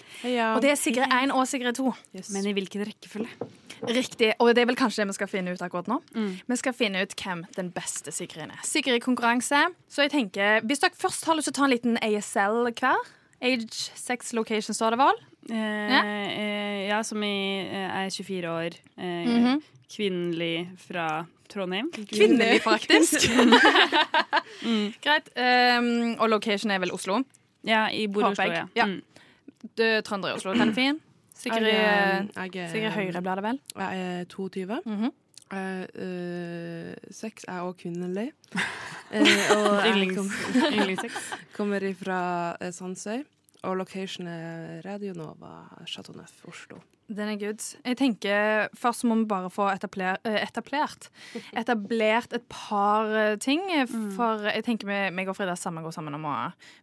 [0.51, 1.93] Og det er Sigrid 1 og Sigrid 2.
[2.36, 3.47] Men i hvilken rekkefølge?
[3.89, 5.97] Riktig, og det er vel kanskje det vi skal finne ut akkurat nå.
[6.13, 6.36] Mm.
[6.45, 8.62] Vi skal finne ut hvem den beste Sigrid er.
[8.65, 9.63] Sigrid-konkurranse.
[9.89, 13.01] Så jeg tenker, hvis dere først har lyst til å ta en liten ASL hver
[13.38, 15.19] Age, sex, location, står det vel?
[15.53, 16.03] Eh, Ja.
[16.06, 19.62] eh, ja, som i eh, er 24 år, eh, -hmm.
[19.89, 21.89] kvinnelig fra Trondheim.
[21.95, 23.27] Kvinnelig, faktisk.
[25.03, 25.29] Greit.
[25.36, 27.21] Um, og location er vel Oslo.
[27.67, 28.67] Ja, i bor i Oslo, jeg.
[28.75, 28.86] ja.
[28.86, 28.86] Ja.
[28.86, 29.01] Mm.
[29.77, 30.99] Du, Trønder i Oslo, den er fin.
[31.38, 33.60] Sikkert, Jeg, jeg, Høyre blir det vel?
[33.77, 34.81] Jeg er 22.
[34.86, 35.12] Mhm.
[35.53, 38.31] Eh, Uh, sex er også kvinnelig.
[38.51, 38.62] uh,
[39.55, 40.27] og jeg kom,
[41.55, 42.17] kommer ifra
[42.62, 43.23] eh, Sandsøy.
[43.63, 45.53] Og location er Radio Nova,
[45.88, 46.81] Chateau Neuf, Oslo.
[47.08, 47.63] Den er good.
[47.86, 51.08] Jeg tenker Først må vi bare få etabler, eh, etablert
[51.62, 53.62] Etablert et par eh, ting.
[53.72, 56.36] eh, For jeg tenker vi, meg og Frida sammen går sammen om å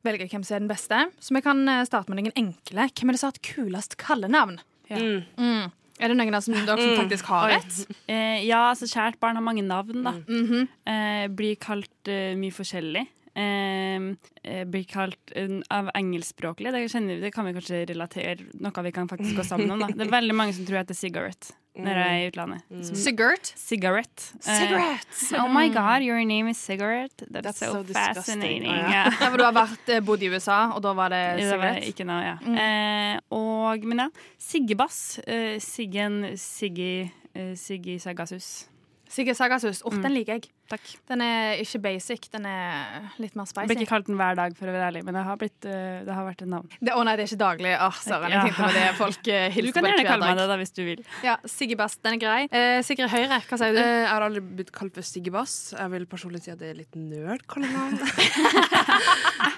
[0.07, 1.03] velge hvem som er den beste.
[1.21, 2.89] Så vi kan starte med noen enkle.
[2.97, 4.61] Hvem er det som har et kulest kallenavn?
[4.89, 4.97] Ja.
[5.01, 5.25] Mm.
[5.37, 5.73] Mm.
[6.01, 7.77] Er det noen av som, dere som faktisk har rett?
[7.85, 7.99] et?
[8.15, 10.13] Eh, ja, altså kjært barn har mange navn, da.
[10.25, 10.65] Mhm.
[10.89, 12.11] Eh, blir kalt
[12.41, 13.05] mye forskjellig.
[13.35, 13.99] Eh,
[14.44, 16.70] eh, blir kalt eh, av engelskspråklige.
[16.75, 19.83] Det, kjenner, det kan vi kanskje relatere Noe vi kan faktisk gå sammen om.
[19.83, 22.61] da Det er veldig mange som tror jeg heter Cigarette når jeg er i utlandet.
[22.70, 22.83] Mm.
[22.94, 23.49] Sigurd?
[23.59, 24.23] Cigarette.
[24.38, 25.16] cigarette.
[25.33, 27.25] Uh, oh my god, your name is Cigarette.
[27.29, 28.70] That's, That's so, so fascinating.
[28.70, 28.92] Å, ja.
[29.11, 29.31] Ja.
[29.33, 31.88] For du har vært, eh, bodd i USA, og da var det sigarett?
[31.90, 32.37] ikke noe, ja.
[32.47, 32.61] Mm.
[32.62, 34.07] Eh, og, men ja,
[34.38, 35.01] Siggebass.
[35.27, 36.92] Uh, Siggen Siggi
[37.35, 38.68] eh, Siggi Sagasus.
[39.11, 39.83] Sigge Sagasus.
[39.83, 40.03] Oh, Mm.
[40.07, 40.53] den liker jeg.
[40.70, 40.85] Takk.
[41.11, 43.66] Den er ikke basic, den er litt mer spicy.
[43.66, 45.66] Jeg ble ikke kalt den hver dag, for å være ærlig, men det har, blitt,
[45.68, 46.70] eh, det har vært et navn.
[46.81, 47.74] Å å nei, det er ikke daglig.
[47.85, 48.33] Åh, søren.
[48.33, 50.57] Jeg tenkte på det folk Du hilser kan på gjerne hver kalle meg det da,
[50.62, 51.03] hvis du vil.
[51.27, 52.38] Ja, Sigge Bass, den er grei.
[52.48, 53.81] Eh, Sigrid Høyre, hva sier du?
[53.83, 55.57] Eh, jeg har aldri blitt kalt for Siggebass.
[55.77, 58.00] Jeg vil personlig si at det er litt nerd-kallenavn.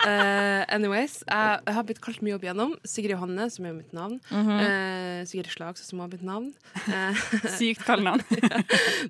[0.06, 2.74] uh, anyways, jeg, jeg har blitt kalt mye opp igjennom.
[2.86, 4.18] Sigrid Johanne, som er mitt navn.
[4.30, 4.56] Mhm.
[4.58, 6.50] eh, Sigrid Slags, som har mitt navn.
[6.86, 7.22] Eh,
[7.58, 8.22] Sykt kallenavn.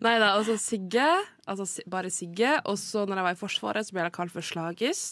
[0.04, 1.08] Nei da, altså Sigge.
[1.46, 2.56] Altså bare Sigge.
[2.66, 5.02] Og så når jeg var i Forsvaret, så ble jeg kalt for Slagis.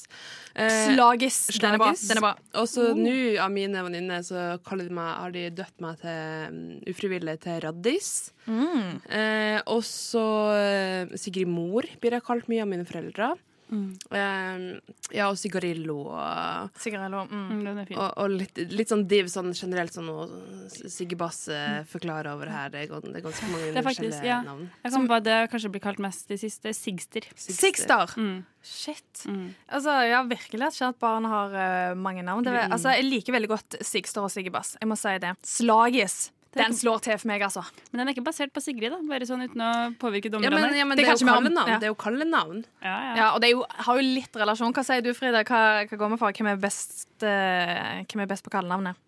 [0.55, 1.39] Eh, Slagis.
[1.57, 1.93] Den er bra.
[1.95, 2.35] Den er bra.
[2.61, 6.61] Og så nå, av mine venninner, så de meg, har de døpt meg til um,
[6.91, 8.13] ufrivillig til Raddis.
[8.47, 9.01] Mm.
[9.09, 10.27] Eh, og så
[10.59, 13.35] eh, Sigrid Mor blir jeg kalt mye av mine foreldre.
[13.71, 14.81] Eh,
[15.17, 17.29] ja, og Sigarillo og, Sigrid Mm.
[17.51, 17.99] Mm, Den er fin.
[17.99, 20.31] og, og litt, litt sånn div sånn generelt sånn og
[20.71, 21.49] Sigge Bass
[21.91, 22.69] forklarer over her.
[22.71, 24.41] Det er, gans- det er ganske mange Det er faktisk, forskjellige ja.
[24.43, 24.71] navn.
[24.85, 26.75] Jeg kan at det har kanskje blir kalt mest de siste.
[26.75, 27.23] Sigster.
[27.37, 28.45] Sigster Mm.
[28.65, 29.25] Shit.
[29.29, 29.55] Mm.
[29.69, 32.45] Altså, ja, virkelig at kjært barn har uh, mange navn.
[32.45, 32.73] Det, Mm.
[32.73, 34.77] altså, jeg liker veldig godt Sigster og Sigge Bass.
[34.81, 35.35] Jeg må si det.
[35.45, 36.31] Slagis.
[36.59, 37.65] Den slår til for meg, altså.
[37.91, 38.99] Men den er ikke basert på Sigrid, da.
[39.09, 40.61] Bare sånn uten å påvirke Ja, dommerne.
[40.61, 41.79] men, ja, men Det det, er ja.
[41.79, 42.65] Det er jo kallenavn.
[42.83, 43.15] Ja, ja.
[43.19, 44.73] Ja, og det er jo, har jo litt relasjon.
[44.77, 45.45] Hva sier du, Frida?
[45.45, 46.33] Hva, hva går vi for?
[46.39, 49.01] Hvem er best, uh, hvem er best på kallenavnet?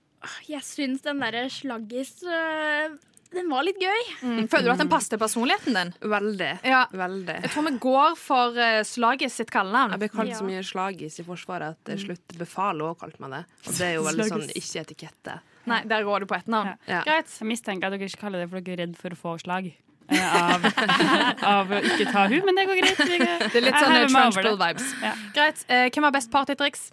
[0.51, 2.97] Jeg syns den derre slaggis uh,
[3.37, 4.03] Den var litt gøy.
[4.23, 4.47] Mm.
[4.51, 5.93] Føler du at den passer til personligheten din?
[6.03, 6.51] Veldig.
[6.67, 6.85] Ja.
[6.91, 7.37] Veldig.
[7.45, 9.95] Jeg tror vi går for uh, Slagis sitt kallenavn.
[9.95, 10.39] Jeg ble kalt Ja.
[10.41, 13.43] så mye slagis i Forsvaret at til slutt befalet òg kalte meg det.
[13.67, 15.39] Og det er jo veldig sånn ikke etikette.
[15.67, 16.75] Nei, der går det på ett navn.
[16.89, 17.01] Ja.
[17.07, 17.33] Greit.
[17.41, 19.73] Jeg mistenker at dere ikke kaller det for dere er redd for å få slag.
[20.09, 20.67] eh, Av,
[21.55, 23.01] av ikke ta hun, men det går greit.
[23.07, 24.05] Det er litt sånn det.
[24.13, 24.93] Trunchbull-vibes.
[25.03, 25.15] Ja.
[25.35, 25.65] Greit.
[25.69, 26.89] Eh, hvem har best partytriks?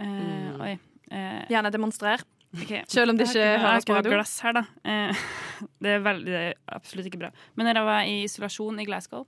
[0.00, 0.74] Eh, oi.
[1.10, 2.22] Eh, Gjerne demonstrer.
[2.50, 2.82] Okay.
[2.90, 4.12] Selv om det ikke høres på ikke radio?
[4.16, 4.64] glass her, da.
[4.84, 5.26] Eh,
[5.84, 7.28] Det er, veldig, det er absolutt ikke bra.
[7.54, 9.26] Men da jeg var i isolasjon i Glasgow,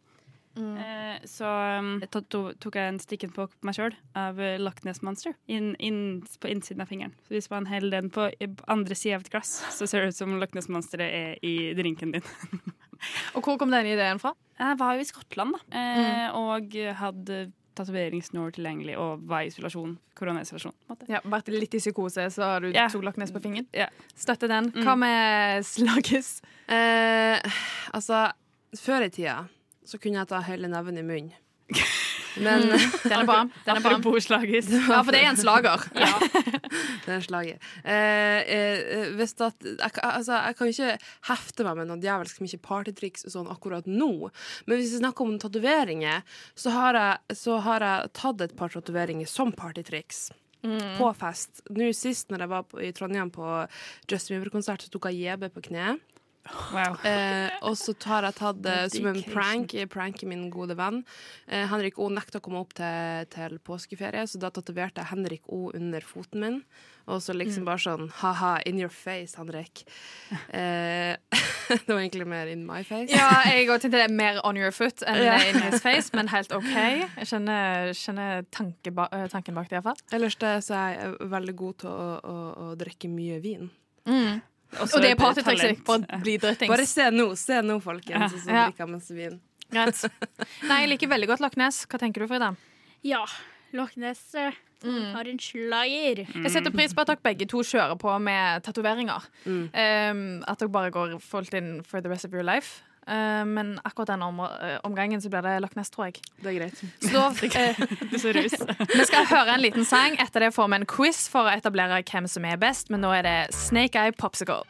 [0.56, 0.76] Mm.
[0.76, 4.82] eh, så um, to, to, tok jeg en stikken på meg sjøl av eh, Loch
[4.84, 7.14] Ness Monster inn, inn, på innsiden av fingeren.
[7.26, 8.28] Så hvis man holder den på
[8.72, 11.72] andre sida av et glass, så ser det ut som Loch Ness Monsteret er i
[11.78, 12.28] drinken din.
[13.36, 14.34] Og hvor kom denne ideen fra?
[14.60, 15.80] Jeg var jo i Skottland, da.
[15.80, 17.38] Eh, og hadde
[17.76, 19.96] tatoveringsnår tilgjengelig og var i isolasjon.
[20.18, 20.74] Koronaisolasjon.
[21.10, 22.90] Ja, Vært litt i psykose, så har du yeah.
[22.92, 23.68] to Loch Ness på fingeren?
[23.74, 23.90] Yeah.
[24.18, 24.70] Støtte den.
[24.74, 24.84] Mm.
[24.86, 26.34] Hva med slaggis?
[26.68, 27.40] Eh,
[27.96, 28.26] altså,
[28.78, 29.40] før i tida
[29.88, 31.32] så kunne jeg ta hele neven i munnen.
[32.40, 33.42] Men Den er bra.
[33.66, 33.90] Den er bra.
[34.72, 35.82] Ja, for det er en slager.
[37.02, 37.58] Det er en slager.
[37.84, 40.92] Eh, eh, hvis at, jeg, altså, jeg kan ikke
[41.28, 44.30] hefte meg med noe djevelsk mye partytriks sånn akkurat nå,
[44.64, 46.22] men hvis vi snakker om tatoveringer,
[46.54, 46.72] så,
[47.36, 50.30] så har jeg tatt et par tatoveringer som partytriks.
[50.96, 51.64] På fest.
[51.74, 53.46] Nå sist når jeg var på, i Trondheim på
[54.06, 55.96] Justin Bieber-konsert, så tok jeg JB på kne.
[56.74, 56.96] Wow.
[57.06, 60.22] Eh, og så har jeg tatt det som en prank, prank.
[60.26, 61.04] Min gode venn.
[61.46, 65.46] Eh, Henrik O nekta å komme opp til, til påskeferie, så da tatoverte jeg Henrik
[65.54, 66.58] O under foten min.
[67.10, 69.84] Og så liksom bare sånn ha-ha, in your face, Henrik.
[70.54, 71.14] Eh,
[71.70, 73.10] det var egentlig mer in my face.
[73.14, 75.38] Ja, jeg òg tenkte det er mer on your foot enn Ja.
[75.46, 76.70] in his face, men helt OK.
[76.74, 78.94] Jeg skjønner, skjønner eh, tanken
[79.58, 79.98] bak det, iallfall.
[80.14, 83.70] Ellers det, så er jeg veldig god til å, å, å drikke mye vin.
[84.80, 86.70] Også Og det er et partytrikset Bare bli drittings.
[86.72, 88.66] Bare se nå, se nå, folkens, og så Ja.
[88.70, 89.40] drikker jeg vin.
[89.72, 90.04] Greit.
[90.68, 91.86] Nei, jeg liker veldig godt Loch Ness.
[91.86, 92.54] Hva tenker du, Frida?
[93.02, 93.24] Ja,
[93.72, 94.20] Loch Ness
[94.84, 95.12] mm.
[95.14, 96.24] har en slager.
[96.28, 99.28] Jeg setter pris på at dere begge to kjører på med tatoveringer.
[99.46, 102.82] Um, at dere bare går fullt inn for the rest of your life.
[103.02, 106.20] Uh, men akkurat den om, uh, omgangen så blir det Loch Ness, tror jeg.
[106.38, 106.82] Det er greit.
[107.02, 108.32] Så da, Du så
[108.98, 110.14] vi skal høre en liten sang.
[110.22, 113.10] Etter det får vi en quiz for å etablere hvem som er best, men nå
[113.16, 114.62] er det Snake Eye Popsicle.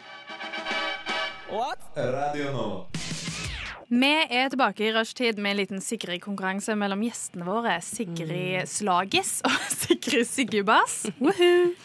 [1.96, 2.68] Radio nå.
[3.92, 7.74] Vi er tilbake i rushtid med en liten Sigrid-konkurranse mellom gjestene våre.
[7.84, 11.02] Sigrid Slagis og Sigrid Siggebass.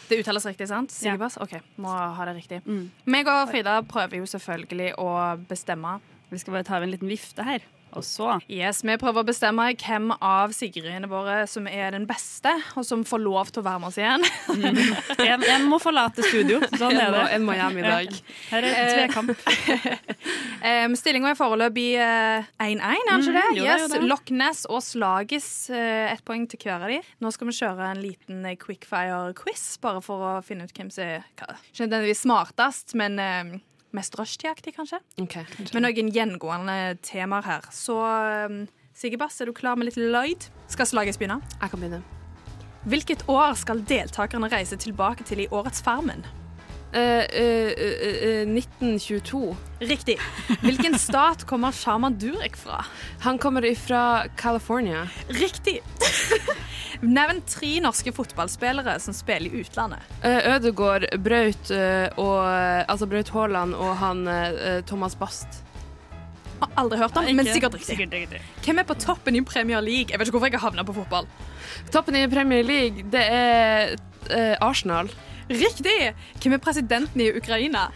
[0.08, 0.94] Det uttales riktig, sant?
[0.94, 1.36] Siggebass?
[1.44, 2.62] OK, må ha det riktig.
[3.04, 5.10] Meg og Frida prøver jo selvfølgelig å
[5.50, 5.98] bestemme.
[6.30, 7.64] Vi skal bare ta av en liten vifte her.
[7.96, 12.50] Og så Yes, Vi prøver å bestemme hvem av Sigridene våre som er den beste,
[12.76, 14.26] og som får lov til å være med oss igjen.
[15.28, 16.60] En, en må forlate studio.
[16.76, 17.32] Sånn En er må, det.
[17.38, 18.18] en må hjem i dag.
[18.50, 19.32] Her er Eh, tvekamp.
[20.58, 23.42] Um, Stillinga er foreløpig eh, 1-1, er den ikke det?
[23.46, 24.08] Mm, jo, det er jo yes.
[24.10, 26.96] Loch Ness og Slagis, eh, ett poeng til hver av de.
[27.22, 31.04] Nå skal vi kjøre en liten eh, quickfire-quiz, bare for å finne ut hvem som
[31.06, 33.54] er ikke nødvendigvis smartest, men eh,
[33.96, 35.00] mest rushtidaktig, kanskje.
[35.22, 35.38] Ok.
[35.72, 37.68] Med noen gjengående temaer her.
[37.74, 38.66] Så um,
[38.98, 40.48] Sigebass, er du klar med litt Lloyd?
[40.68, 41.40] Skal slaget begynne?
[41.60, 42.02] Jeg kan begynne.
[42.88, 46.24] Hvilket år skal deltakerne reise tilbake til i årets Farmen?
[46.88, 49.56] Uh, uh, eh, 1922.
[49.80, 50.16] Riktig.
[50.62, 52.80] Hvilken stat kommer Shaman Durek fra?
[53.20, 55.08] Han kommer fra California.
[55.28, 55.80] Riktig.
[57.02, 60.02] Nevn tre norske fotballspillere som spiller i utlandet.
[60.24, 62.42] Uh, Ødegård, Braut uh, og
[62.88, 65.62] Altså Braut Haaland og han uh, Thomas Bast.
[66.58, 67.94] Har aldri hørt om, men sikkert riktig.
[67.94, 68.40] Sikkert riktig.
[68.64, 70.10] Hvem er på toppen i Premier League?
[70.10, 71.28] Jeg vet ikke hvorfor jeg har havna på fotball.
[71.94, 73.94] Toppen i Premier League, det er
[74.30, 75.10] eh, Arsenal.
[75.48, 76.12] Riktig!
[76.42, 77.86] Hvem er presidenten i Ukraina?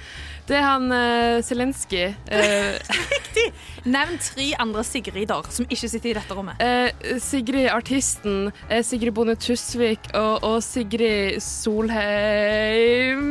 [0.48, 2.09] Det er han uh, Zelenskyj.
[2.26, 2.74] Uh,
[3.12, 3.44] Riktig!
[3.87, 6.59] Nevn tre andre Sigrider som ikke sitter i dette rommet.
[6.59, 6.90] Uh,
[7.22, 8.50] Sigrid Artisten,
[8.87, 13.22] Sigrid Bonde Tusvik og, og Sigrid Solheim,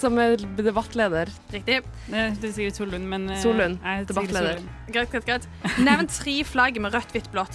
[0.00, 1.30] som er debattleder.
[1.54, 1.78] Riktig.
[2.08, 3.78] Det er Sigrid Solund, men Solund,
[4.10, 4.58] debattleder.
[4.90, 5.48] Greit, greit, greit.
[5.78, 7.54] Nevn tre flagg med rødt, hvitt, blått.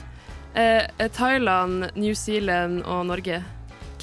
[0.53, 3.41] Thailand, New Zealand og Norge.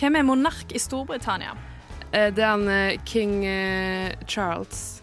[0.00, 1.69] Hvem er monark i Storbritannia?
[2.12, 5.02] Eh, det er han eh, king eh, Charles.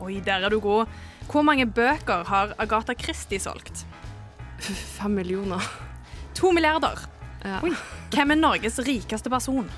[0.00, 0.86] Oi, der er du god.
[1.30, 3.86] Hvor mange bøker har Agatha Christie solgt?
[4.60, 5.62] Fem millioner.
[6.38, 7.02] To milliarder.
[7.44, 7.60] Ja.
[7.64, 7.72] Oi.
[8.14, 9.70] Hvem er Norges rikeste person?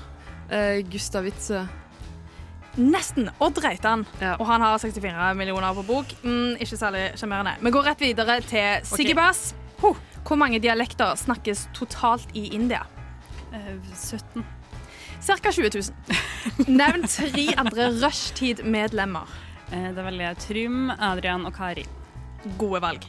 [0.51, 1.65] Eh, Gustav Witzøe.
[2.79, 3.29] Nesten.
[3.41, 4.05] Odd Reitan.
[4.21, 4.35] Ja.
[4.39, 6.13] Og han har 64 millioner på bok.
[6.23, 7.57] Mm, ikke særlig sjarmerende.
[7.61, 9.55] Vi går rett videre til Siggebass.
[9.81, 9.95] Ho.
[10.27, 12.83] Hvor mange dialekter snakkes totalt i India?
[13.53, 14.45] Eh, 17.
[15.19, 15.51] Ca.
[15.51, 16.67] 20 000.
[16.67, 19.27] Nevn tre andre rushtid-medlemmer.
[19.69, 21.83] Det da velger jeg Trym, Adrian og Kari.
[22.57, 23.05] Gode valg.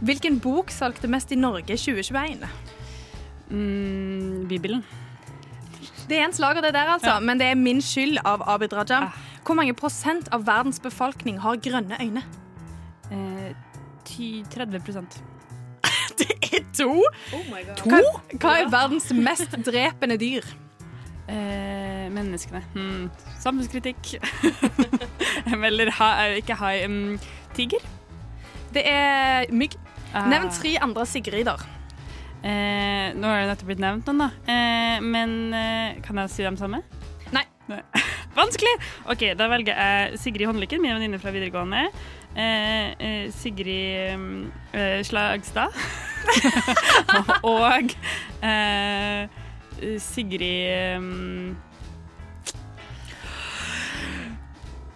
[0.00, 2.46] Hvilken bok solgte mest i Norge 2021?
[3.50, 4.84] Mm, Bibelen.
[6.08, 7.18] Det er en slager, det der, altså.
[7.20, 9.10] Men det er min skyld av Abid Raja.
[9.44, 12.24] Hvor mange prosent av verdens befolkning har grønne øyne?
[13.10, 13.52] Eh,
[14.10, 15.20] 30%
[16.18, 16.90] Det er to!
[17.34, 17.84] Oh my god.
[17.86, 18.00] Hva,
[18.40, 20.46] hva er verdens mest drepende dyr?
[21.30, 22.62] Eh, menneskene.
[22.74, 23.08] Hmm.
[23.40, 24.16] Samfunnskritikk.
[25.70, 26.74] Eller ha, eh, ikke hai.
[26.84, 27.18] Um,
[27.56, 27.84] tiger?
[28.74, 29.76] Det er mygg.
[30.14, 30.26] Ah.
[30.30, 31.66] Nevn tre andre Sigrider.
[32.40, 34.30] Eh, nå har det nettopp blitt nevnt noen, da.
[34.48, 36.82] Eh, men eh, kan jeg si dem samme?
[37.34, 37.44] Nei.
[38.38, 38.72] Vanskelig!
[39.12, 41.84] OK, da velger jeg Sigrid Håndlykken, min venninne fra videregående.
[42.34, 44.50] Eh, eh, Sigrid
[45.06, 45.76] Slagstad.
[47.52, 47.94] og
[48.42, 49.39] eh,
[50.02, 51.56] Sigrid um,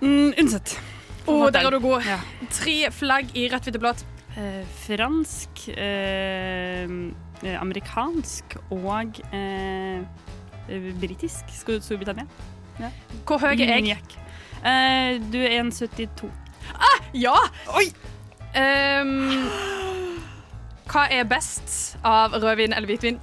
[0.00, 0.76] mm, Undset.
[1.24, 2.04] Å, der er du god.
[2.52, 4.04] Tre flagg i rødt, hvitt og blått.
[4.34, 10.02] Eh, fransk, eh, eh, amerikansk og eh,
[10.68, 11.54] eh, britisk.
[11.54, 12.26] Storbritannia?
[12.80, 12.90] Ja.
[13.24, 14.02] Hvor høy er jeg?
[14.64, 16.32] Eh, du er 1,72.
[17.14, 17.36] Ja!
[17.78, 17.86] Oi!
[18.54, 19.46] Um,
[20.90, 23.20] hva er best av rødvin eller hvitvin?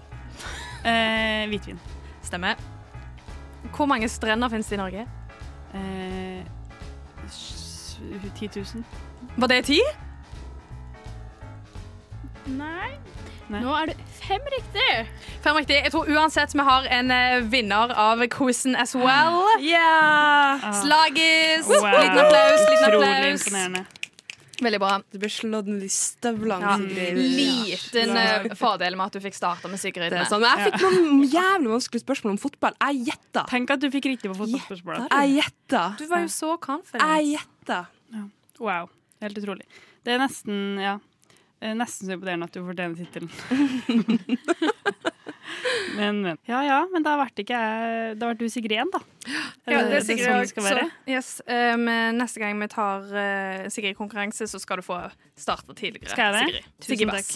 [0.85, 1.79] Eh, hvitvin.
[2.23, 2.55] Stemmer.
[3.75, 5.07] Hvor mange strender finnes det i Norge?
[5.73, 6.43] Eh,
[8.35, 8.83] 10 000.
[9.37, 9.79] Var det ti?
[12.45, 12.89] Nei.
[13.51, 13.59] Nei.
[13.61, 14.89] Nå er det fem riktig.
[15.43, 15.75] Fem riktig.
[15.83, 19.41] Jeg tror uansett vi har en eh, vinner av quizen as well.
[19.59, 20.71] Yeah!
[20.81, 21.67] Slagis!
[21.67, 21.89] Wow.
[21.99, 24.00] Liten applaus, liten Utrolig imponerende.
[24.61, 24.95] Veldig bra.
[25.09, 26.61] Du ble slått ned i støvlene.
[26.61, 26.75] Ja.
[26.77, 27.19] Sigrid.
[27.37, 28.55] Liten ja.
[28.57, 30.13] fordel med at du fikk starte med Sigrid.
[30.13, 30.43] Det sånn.
[30.43, 32.77] Men jeg fikk noen jævlig vanskelige spørsmål om fotball.
[32.85, 33.45] Jeg gjetta.
[33.49, 35.07] Tenk at du fikk riktig på fotballspørsmålet.
[35.09, 35.85] Jeg gjetta.
[35.97, 37.15] Du var jo så confident.
[37.17, 37.79] Jeg gjetta.
[38.61, 38.91] Wow.
[39.21, 39.65] Helt utrolig.
[40.05, 40.95] Det er nesten, ja
[41.61, 43.29] eh, Nesten så imponerende at du fortjener tittelen.
[45.99, 46.37] men, men.
[46.49, 49.01] Ja ja, men da ble ikke jeg Da ble du Sigrid igjen, da.
[49.65, 50.85] Er Ja, det er sånn Sigrid det skal være?
[50.87, 51.85] Så, yes, um,
[52.17, 54.97] neste gang vi tar uh, Sigrid-konkurranse, så skal du få
[55.39, 56.11] starte tidligere.
[56.13, 56.45] Skal jeg det?
[56.47, 56.65] Sigrid.
[56.81, 57.29] Tusen Sigrid takk.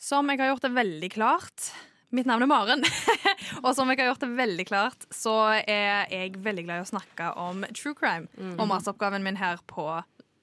[0.00, 1.70] Som jeg har gjort det veldig klart
[2.10, 2.80] Mitt navn er Maren.
[3.64, 6.88] og som jeg har gjort det veldig klart, så er jeg veldig glad i å
[6.90, 8.26] snakke om true crime.
[8.56, 9.86] Og masteroppgaven min her på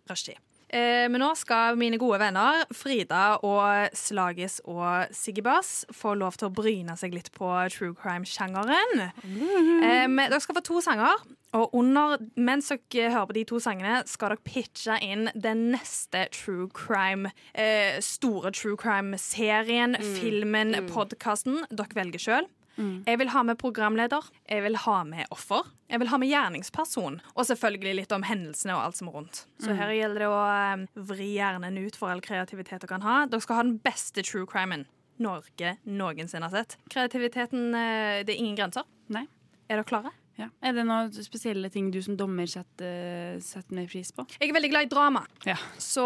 [0.07, 0.39] Rushdie.
[0.69, 6.35] Eh, men nå skal mine gode venner Frida og Slagis og Siggy Bass få lov
[6.39, 9.05] til å bryne seg litt på true crime-sjangeren.
[9.07, 11.23] Eh, dere skal få to sanger,
[11.55, 16.25] og under, mens dere hører på de to sangene, skal dere pitche inn den neste
[16.35, 22.51] true crime, eh, store true crime-serien, filmen, podkasten dere velger sjøl.
[22.77, 27.21] Jeg vil ha med programleder, jeg vil ha med offer, jeg vil ha med gjerningsperson,
[27.33, 29.41] og selvfølgelig litt om hendelsene og alt som er rundt.
[29.63, 33.17] Så her gjelder det å eh, vri hjernen ut for all kreativitet dere kan ha.
[33.29, 34.85] Dere skal ha den beste true crimen
[35.17, 36.77] Norge noensinne har sett.
[36.93, 38.85] Kreativiteten, eh, det er ingen grenser.
[39.09, 39.25] Nei.
[39.67, 40.13] Er dere klare?
[40.37, 40.49] Ja.
[40.61, 44.25] Er det noen spesielle ting du som dommer setter, setter mer pris på?
[44.37, 45.23] Jeg er veldig glad i drama.
[45.47, 45.55] Ja.
[45.81, 46.05] Så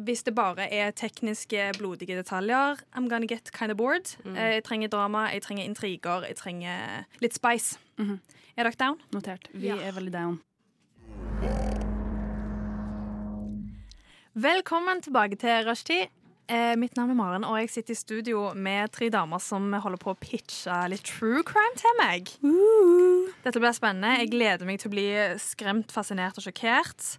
[0.00, 4.08] hvis det bare er tekniske, blodige detaljer, I'm gonna get kind of bored.
[4.24, 4.34] Mm.
[4.40, 7.76] Jeg trenger drama, jeg trenger intriger, jeg trenger litt spice.
[7.98, 8.20] Mhm.
[8.56, 8.96] Er dere down?
[9.12, 9.48] Notert.
[9.52, 9.76] Vi Ja.
[9.76, 10.40] er veldig down.
[14.34, 16.06] Velkommen tilbake til Rushtid.
[16.48, 20.00] Eh, mitt navn er Maren, og jeg sitter i studio med tre damer som holder
[20.00, 22.30] på å pitche litt true crime til meg.
[23.44, 24.14] Dette blir spennende.
[24.22, 25.08] Jeg gleder meg til å bli
[25.44, 27.18] skremt, fascinert og sjokkert.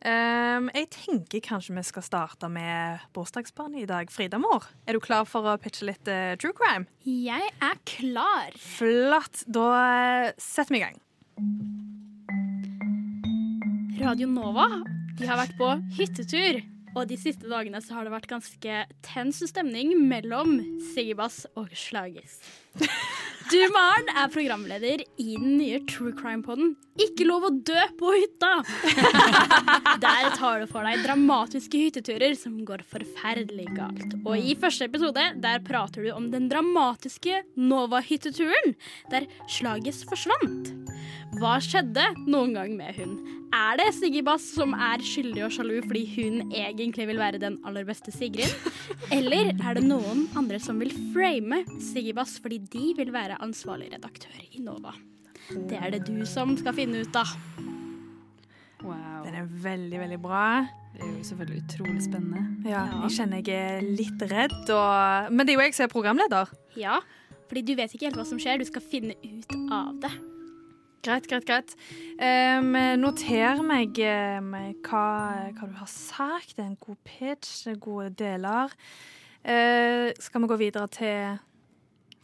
[0.00, 4.08] Um, jeg tenker kanskje vi skal starte med bursdagsbarnet i dag.
[4.08, 6.88] Frida mor, er du klar for å pitche litt uh, true crime?
[7.04, 8.56] Jeg er klar.
[8.56, 9.44] Flott.
[9.44, 10.96] Da eh, setter vi i gang.
[14.00, 14.70] Radio Nova
[15.20, 16.64] de har vært på hyttetur.
[16.98, 20.58] Og de siste dagene så har det vært ganske tens stemning mellom
[20.90, 22.40] Sigibas og Slagis.
[23.50, 28.50] Du, Maren, er programleder i den nye True Crime-poden Ikke lov å dø på hytta!
[30.04, 34.14] Der tar du for deg dramatiske hytteturer som går forferdelig galt.
[34.22, 38.76] Og i første episode der prater du om den dramatiske Nova-hytteturen,
[39.10, 40.70] der slaget forsvant.
[41.40, 43.18] Hva skjedde noen gang med hun?
[43.50, 47.56] Er det Siggy Bass som er skyldig og sjalu fordi hun egentlig vil være den
[47.66, 48.50] aller beste Sigrid?
[49.10, 53.90] Eller er det noen andre som vil frame Siggy Bass fordi de vil være ansvarlig
[53.94, 54.94] redaktør i Nova?
[55.50, 57.32] Det er det du som skal finne ut av.
[58.80, 59.24] Wow.
[59.26, 60.44] Den er veldig, veldig bra.
[60.94, 62.70] Det er jo selvfølgelig utrolig spennende.
[62.70, 63.02] Ja, Ja.
[63.04, 65.32] Jeg kjenner jeg er litt redd, og...
[65.32, 66.52] men det er jo jeg som er programleder.
[66.76, 66.98] Ja,
[67.50, 68.60] fordi du vet ikke helt hva som skjer.
[68.60, 70.12] Du skal finne ut av det.
[71.00, 71.72] Greit, greit, greit.
[72.20, 74.50] Um, noter meg um,
[74.84, 75.04] hva,
[75.56, 76.56] hva du har sagt.
[76.56, 78.74] Det er en god pitch, det er gode deler.
[79.40, 81.40] Uh, skal vi gå videre til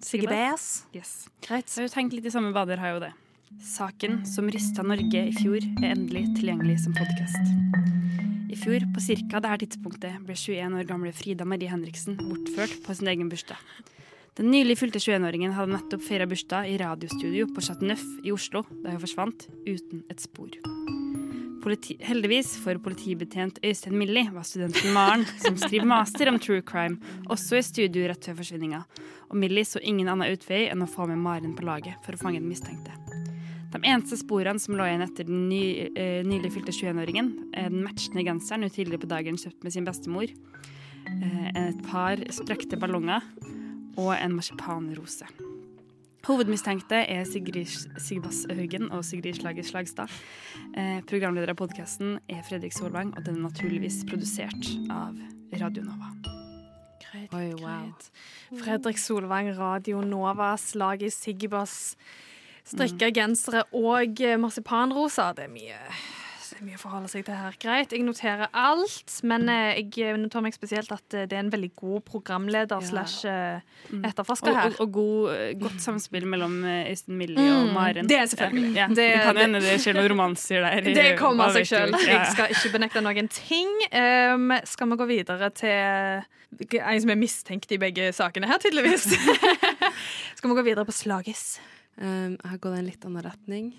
[0.03, 0.85] Sigge Bass?
[0.95, 1.29] Yes.
[1.49, 1.69] Right.
[1.69, 3.13] Jeg har jo tenkt litt i samme bader, har jo det.
[3.65, 7.53] Saken som rysta Norge i fjor, er endelig tilgjengelig som podkast.
[8.53, 9.41] I fjor, på ca.
[9.41, 13.61] dette tidspunktet, ble 21 år gamle Frida Marie Henriksen bortført på sin egen bursdag.
[14.37, 18.67] Den nylig fylte 21-åringen hadde nettopp feira bursdag i radiostudio på Chateau Neuf i Oslo,
[18.83, 20.53] da hun forsvant uten et spor.
[21.67, 27.01] Politi heldigvis for politibetjent Øystein Millie var studenten Maren, som skriver master om true crime,
[27.27, 28.85] også i studio rett før forsvinninga.
[29.33, 32.21] Og Millie så ingen annen utvei enn å få med Maren på laget for å
[32.21, 32.95] fange den mistenkte.
[33.73, 37.83] De eneste sporene som lå igjen etter den ny, eh, nylig fylte 21-åringen, er den
[37.83, 43.27] matchende genseren hun tidligere på dagen kjøpte med sin bestemor, eh, et par sprekte ballonger
[43.99, 45.27] og en marsipanrose.
[46.27, 47.71] Hovedmistenkte er Sigrid
[48.03, 50.11] Sigbass Haugen og Sigrid Slager Slagstad.
[50.75, 55.15] Eh, programleder av podkasten er Fredrik Solvang, og den er naturligvis produsert av
[55.61, 56.11] Radio Nova.
[57.05, 57.87] Greit, Oi, wow.
[57.87, 58.11] greit.
[58.65, 61.13] Fredrik Solvang, Radio Nova, slag i
[62.67, 63.15] strikka mm.
[63.15, 65.31] gensere og marsipanrosa.
[65.39, 65.79] Det er mye
[66.57, 67.53] det er mye å forholde seg til her.
[67.61, 71.51] Greit, jeg noterer alt, men eh, jeg noterer meg spesielt at eh, det er en
[71.53, 72.87] veldig god programleder Ja.
[72.89, 73.61] slash eh,
[73.93, 74.01] Mm.
[74.09, 74.71] etterforsker her.
[74.73, 78.07] og, og god, eh, godt samspill mellom eh, Øystein Millie og Mm, Maren.
[78.09, 78.73] det er selvfølgelig.
[78.75, 80.81] Ja, Det- det, kan hende det skjer noen romanser der.
[80.89, 81.93] i- Det kommer av seg sjøl.
[81.93, 82.25] Ja.
[82.25, 83.69] Jeg skal ikke benekte noen ting.
[83.93, 86.25] Um, skal vi gå videre til
[86.81, 89.05] en som er mistenkt i begge sakene her, tydeligvis?
[90.41, 91.61] skal vi gå videre på Slagis?
[92.01, 93.75] Um, her går det en litt annen retning.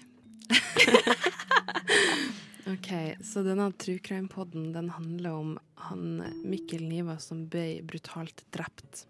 [2.67, 5.51] OK, så denne True crime-poden den handler om
[5.87, 9.05] han Mikkel Niva som ble brutalt drept.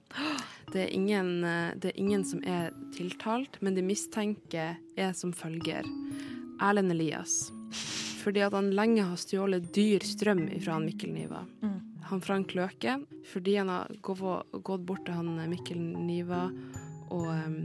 [0.74, 5.34] Det er, ingen, eh, det er ingen som er tiltalt, men de mistenker er som
[5.34, 5.88] følger.
[6.62, 7.48] Erlend Elias.
[8.22, 11.46] Fordi at han lenge har stjålet dyr strøm fra han Mikkel Niva.
[11.64, 11.80] Mm.
[12.12, 13.00] Han Frank Løke,
[13.32, 16.46] fordi han har gått, bort til han Mikkel Niva
[17.10, 17.58] og, um,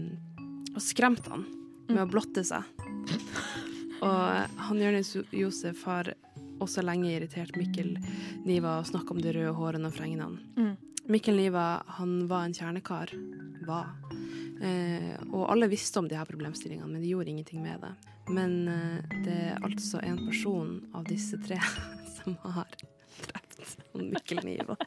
[0.72, 1.44] og skremt han
[1.90, 2.64] med å blotte seg.
[4.02, 6.12] Og han Jonis Josef har
[6.62, 7.96] også lenge irritert Mikkel
[8.46, 10.38] Niva og snakka om de røde hårene og fregnene.
[10.56, 10.74] Mm.
[11.10, 13.14] Mikkel Niva han var en kjernekar.
[13.66, 13.90] Var.
[14.62, 17.92] Eh, og alle visste om de her problemstillingene, men de gjorde ingenting med det.
[18.30, 21.58] Men eh, det er altså en person av disse tre
[22.16, 22.70] som har
[23.26, 24.78] drept Mikkel Niva.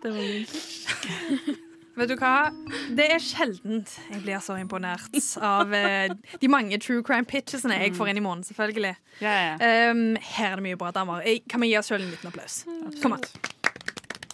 [0.00, 1.60] Det var min pitch.
[2.00, 2.48] Vet du hva?
[2.96, 7.92] Det er sjeldent jeg blir så imponert av eh, de mange true crime pitchesene jeg
[7.98, 8.94] får inn i måneden, selvfølgelig.
[9.20, 9.90] Ja, ja.
[9.92, 11.20] Um, her er det mye bra damer.
[11.28, 12.62] Jeg, kan vi gi oss sjøl en liten applaus?
[13.02, 13.26] Kom an.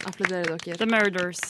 [0.07, 0.79] Applauderer dere.
[0.79, 1.43] The Murders.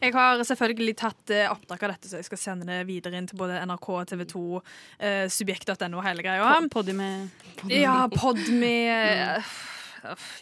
[0.00, 3.28] Jeg har selvfølgelig tatt eh, opptak av dette, så jeg skal sende det videre inn
[3.28, 6.54] til både NRK, TV 2, uh, subjekt.no og hele greia.
[6.72, 9.58] Poddy med Ja, Podme uh,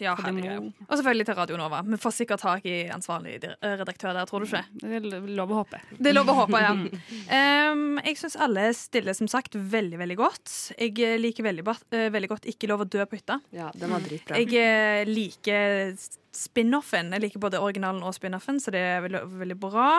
[0.03, 0.71] Ja, herregud.
[0.87, 1.81] Og selvfølgelig til Radio Nova.
[1.87, 4.63] Vi får sikkert tak i ansvarlig redaktør der, tror du ikke?
[4.81, 5.81] Det er lov å håpe.
[5.97, 6.75] Det er lov å håpe, ja.
[7.27, 10.53] Um, jeg syns alle stiller som sagt veldig veldig godt.
[10.77, 13.39] Jeg eh, liker veldig, eh, veldig godt Ikke lov å dø på hytta.
[13.55, 14.39] Ja, den var dritbra.
[14.39, 15.93] Jeg eh, liker
[16.37, 17.11] spin-offen.
[17.15, 19.91] Jeg liker både originalen og spin-offen, så det er veldig, veldig bra.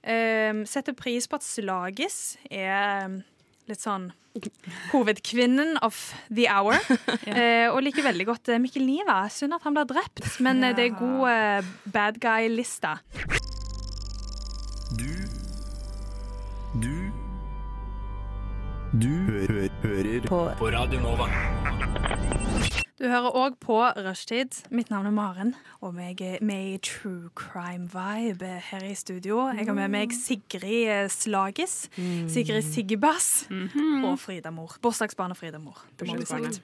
[0.00, 3.20] Um, setter pris på at Slagis er
[3.68, 4.10] litt sånn
[4.92, 6.78] hovedkvinnen of the hour.
[7.30, 9.22] Eh, og liker veldig godt eh, Mikkel Niva.
[9.30, 10.72] Synd at han blir drept, men ja.
[10.74, 12.96] det er god eh, bad guy-liste.
[14.98, 15.10] Du
[16.80, 16.96] Du
[19.00, 20.42] Du hø hører på.
[20.74, 21.30] Radio Nova.
[23.00, 24.58] Du hører òg på Rushtid.
[24.68, 29.46] Mitt navn er Maren, og jeg er med i True Crime Vibe her i studio.
[29.56, 33.46] Jeg har med meg Sigrid eh, Slagis, Sigrid Siggebass
[34.04, 34.76] og Frida Mor.
[34.84, 35.80] Bursdagsbarnet Frida Mor.
[35.96, 36.60] Det må vi si.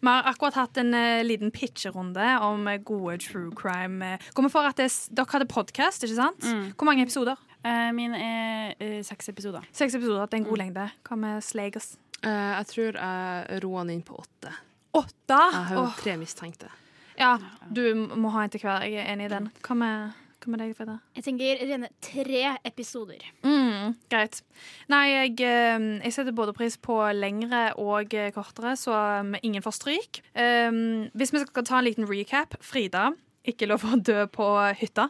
[0.00, 4.16] Vi har akkurat hatt en uh, liten pitcherunde om eh, gode true crime.
[4.34, 6.50] Kommer vi for at det, dere hadde podkast, ikke sant?
[6.74, 7.38] Hvor mange episoder?
[7.62, 9.62] Uh, min er uh, seks episoder.
[9.70, 10.26] Seks episoder.
[10.26, 10.90] Det er en god lengde.
[11.06, 11.94] Hva med Slegers?
[12.26, 14.50] Eh, jeg tror jeg roer den inn på åtte.
[14.98, 15.38] Åtte?
[15.38, 15.98] Jeg har jo Åh.
[16.02, 16.70] tre mistenkte.
[17.18, 17.34] Ja,
[17.74, 17.82] du
[18.14, 18.86] må ha en til hver.
[18.86, 19.48] Jeg er enig i den.
[19.66, 20.98] Hva med, hva med deg, Frida?
[21.18, 23.24] Jeg tenker rene tre episoder.
[23.42, 24.40] Mm, greit.
[24.92, 28.94] Nei, jeg, eh, jeg setter både pris på lengre og eh, kortere, så
[29.24, 30.20] um, ingen får stryk.
[30.38, 32.54] Um, hvis vi skal ta en liten recap.
[32.62, 33.10] Frida,
[33.50, 34.46] ikke lov å dø på
[34.78, 35.08] hytta.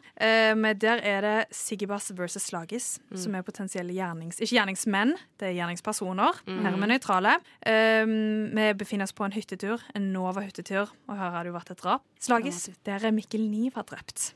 [0.59, 4.41] Men der er det Sigibas versus Slagis, som er potensielle gjernings...
[4.41, 6.43] Ikke gjerningsmenn, det er gjerningspersoner.
[6.49, 7.37] Her er vi nøytrale.
[7.69, 8.17] Um,
[8.55, 11.83] vi befinner oss på en hyttetur, en Nova-hyttetur, og her har det jo vært et
[11.83, 12.07] drap.
[12.23, 14.33] Slagis, der er Mikkel Niva drept.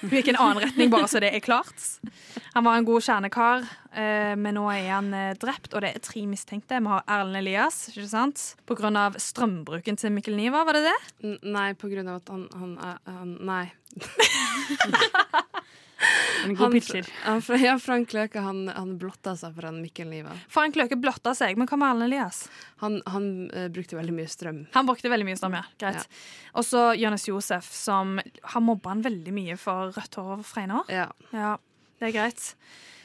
[0.00, 1.86] Hun gikk i en annen retning, bare så det er klart.
[2.54, 6.04] Han var en god kjernekar, eh, men nå er han eh, drept, og det er
[6.04, 6.78] tre mistenkte.
[6.82, 8.44] Vi har Erlend Elias, ikke sant?
[8.68, 10.96] På grunn av strømbruken til Mikkel Niva, var det det?
[11.26, 13.64] N nei, på grunn av at han, han, er- han Nei.
[16.44, 17.08] En god Han, pitcher.
[17.24, 20.36] han, ja, Frank Løke han, han blotta seg for en Mikkel Niva.
[20.52, 22.44] Frank Løke blotta seg, men hva med Erlend Elias?
[22.84, 24.60] Han, han uh, brukte veldig mye strøm.
[24.76, 25.64] Han brukte veldig mye strøm, ja.
[25.82, 26.06] Greit.
[26.54, 30.86] Og så Jonis Josef, som har mobba han veldig mye for rødt hår og fregner.
[30.92, 31.08] Ja.
[31.34, 31.56] Ja.
[31.98, 32.46] det er greit.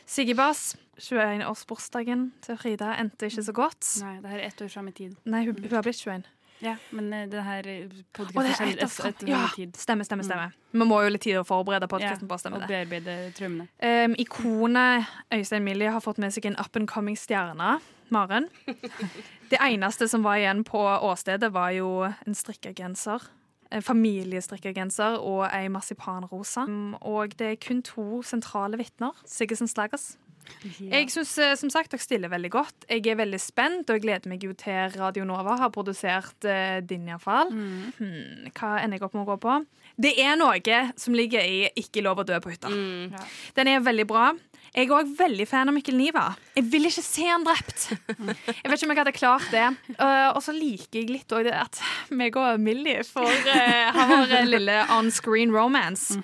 [0.06, 3.88] Siggy Bass, 21-årsbursdagen til Frida endte ikke så godt.
[4.04, 5.16] Nei, det her er ett år fram i tid.
[5.26, 6.28] Nei, hun, hun har blitt 21.
[6.62, 9.76] Ja, men eh, det her Å, podkasten Ja, tid.
[9.76, 10.24] stemmer, stemmer.
[10.24, 10.54] stemmer.
[10.72, 12.70] Vi må jo litt tid å forberede podkasten på å stemme og det.
[12.72, 13.68] bearbeide traumene.
[13.82, 17.80] Um, ikonet Øystein Millie har fått med seg en up and coming stjerne,
[18.10, 18.50] Maren.
[19.54, 23.22] Det eneste som var igjen på åstedet, var jo en strikkegenser.
[23.74, 26.64] En familiestrikkegenser og ei marsipanrosa.
[26.70, 29.12] Um, Og det er kun to sentrale vitner.
[29.26, 30.16] Siggesen Slagers.
[30.80, 32.88] Jeg syns som sagt dere stiller veldig godt.
[32.90, 36.80] Jeg er veldig spent, og jeg gleder meg jo til Radio Nova har produsert uh,
[36.86, 37.52] din, iallfall.
[37.54, 39.60] Hmm, hva ender jeg opp med å gå på?
[40.04, 42.72] Det er noe som ligger i Ikke lov å dø på hytta.
[43.54, 44.32] Den er veldig bra.
[44.74, 46.24] Jeg er òg veldig fan av Mikkel Niva.
[46.56, 47.92] Jeg vil ikke se han drept.
[47.92, 49.68] Jeg vet ikke om jeg hadde klart det.
[50.00, 54.08] Uh, og så liker jeg litt òg det at meg og Millie får uh, ha
[54.10, 56.18] vår lille on screen romance.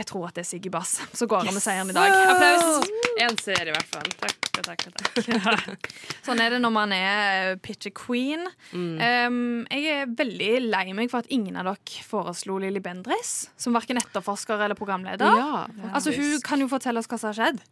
[0.00, 2.14] Jeg tror at det er Siggy Bass som går av med seieren i dag.
[2.32, 2.88] Applaus!
[3.20, 4.06] Én seier, i hvert fall.
[4.22, 5.88] Takk, takk, takk.
[6.26, 8.46] Sånn er det når man er pitcher queen.
[8.72, 13.76] Um, jeg er veldig lei meg for at ingen av dere foreslo Lilly Bendriss som
[13.76, 15.36] verken etterforsker eller programleder.
[15.36, 17.62] Ja, altså, hun kan jo fortelle oss hva som har skjedd.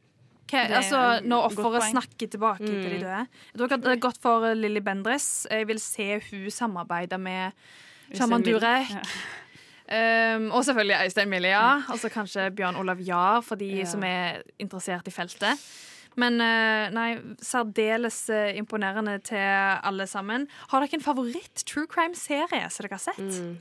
[0.48, 3.24] Okay, altså, når offeret snakker tilbake til de døde.
[3.52, 5.46] Jeg tror det er godt for Lilly Bendriss.
[5.52, 7.56] Jeg vil se hun samarbeide med
[8.16, 8.94] Sjaman Durek.
[8.96, 9.02] Ja.
[9.88, 11.60] Um, og selvfølgelig Øystein Millia.
[11.88, 13.84] Altså kanskje Bjørn Olav Jahr, for de Ja.
[13.88, 15.58] som er interessert i feltet.
[16.18, 20.48] Men eh, nei, særdeles eh, imponerende til alle sammen.
[20.72, 23.18] Har dere en favoritt true crime-serie som dere har sett?
[23.22, 23.56] Mm.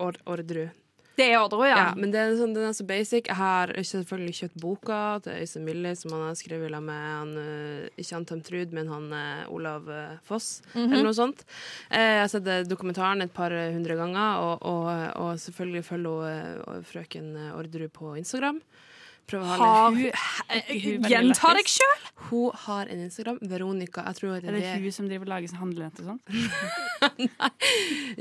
[0.00, 0.70] Or Orderud.
[1.18, 1.78] Det er Orderud, ja.
[1.78, 3.28] Ja, men det er sånn, den er så basic.
[3.28, 7.88] Jeg har selvfølgelig kjøpt boka til Øystein Millie, som han har skrevet med han, øh,
[7.96, 9.90] ikke han Tom Trud, men han øh, Olav
[10.24, 10.92] Foss, Foss, -hmm.
[10.92, 11.44] eller noe sånt.
[11.90, 14.86] Eh, jeg har sett eh, dokumentaren et par hundre ganger, og, og,
[15.16, 18.60] og selvfølgelig følger hun, frøken Orderud på Instagram.
[19.30, 22.00] Prøver å holde Har hun Gjenta deg sjøl!
[22.30, 23.38] Hun har en Instagram.
[23.50, 24.00] Veronica.
[24.10, 26.20] Jeg tror det Er det hun som driver og lager sånn handlenett og sånn?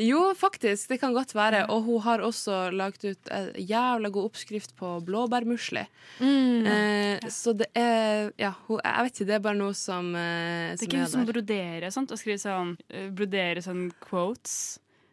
[0.10, 0.84] Jo, faktisk.
[0.92, 1.60] Det kan godt være.
[1.74, 5.84] Og hun har også lagt ut en jævla god oppskrift på blåbærmusli.
[6.20, 6.68] Mm.
[6.74, 9.30] Eh, så det er Ja, hun, jeg vet ikke.
[9.30, 12.18] Det er bare noe som, eh, Det er som ikke hun som broderer sånt, og
[12.22, 14.56] skriver sånn eh, Broderer sånn quotes.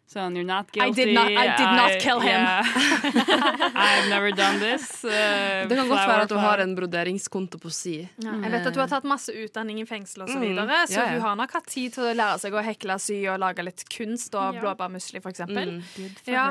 [0.07, 2.39] Sånn You're not I did not- I did not kill him.
[2.39, 2.63] yeah.
[3.75, 5.03] I've never done this.
[5.05, 7.97] Uh, Det kan godt være at hun har en broderingskonto på si.
[8.23, 10.47] Ja, jeg vet at hun har tatt masse utdanning i fengsel osv., så Mm.
[10.47, 11.07] videre, så ja.
[11.17, 13.83] hun har nok hatt tid til å lære seg å hekle, sy og lage litt
[13.91, 14.63] kunst og yeah.
[14.63, 15.83] blåbærmusli, eksempel.
[15.83, 16.11] Mm.
[16.27, 16.47] Ja.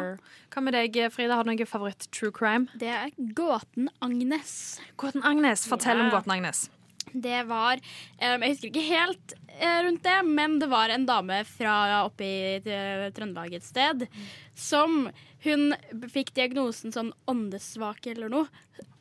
[0.52, 1.36] Hva med deg, Frida?
[1.36, 2.68] Har du noe favoritt true crime?
[2.78, 4.80] Det er Gåten Agnes.
[4.98, 5.66] Gåten Agnes.
[5.68, 6.10] Fortell om.
[6.12, 6.70] Gåten Agnes.
[7.14, 7.80] Det var
[8.20, 12.26] em, Jeg husker ikke helt eh, rundt det, men det var en dame fra oppe
[12.26, 14.08] i eh, Trøndelag et sted
[14.56, 15.10] som
[15.46, 15.76] Hun
[16.10, 18.48] fikk diagnosen sånn åndesvake eller noe.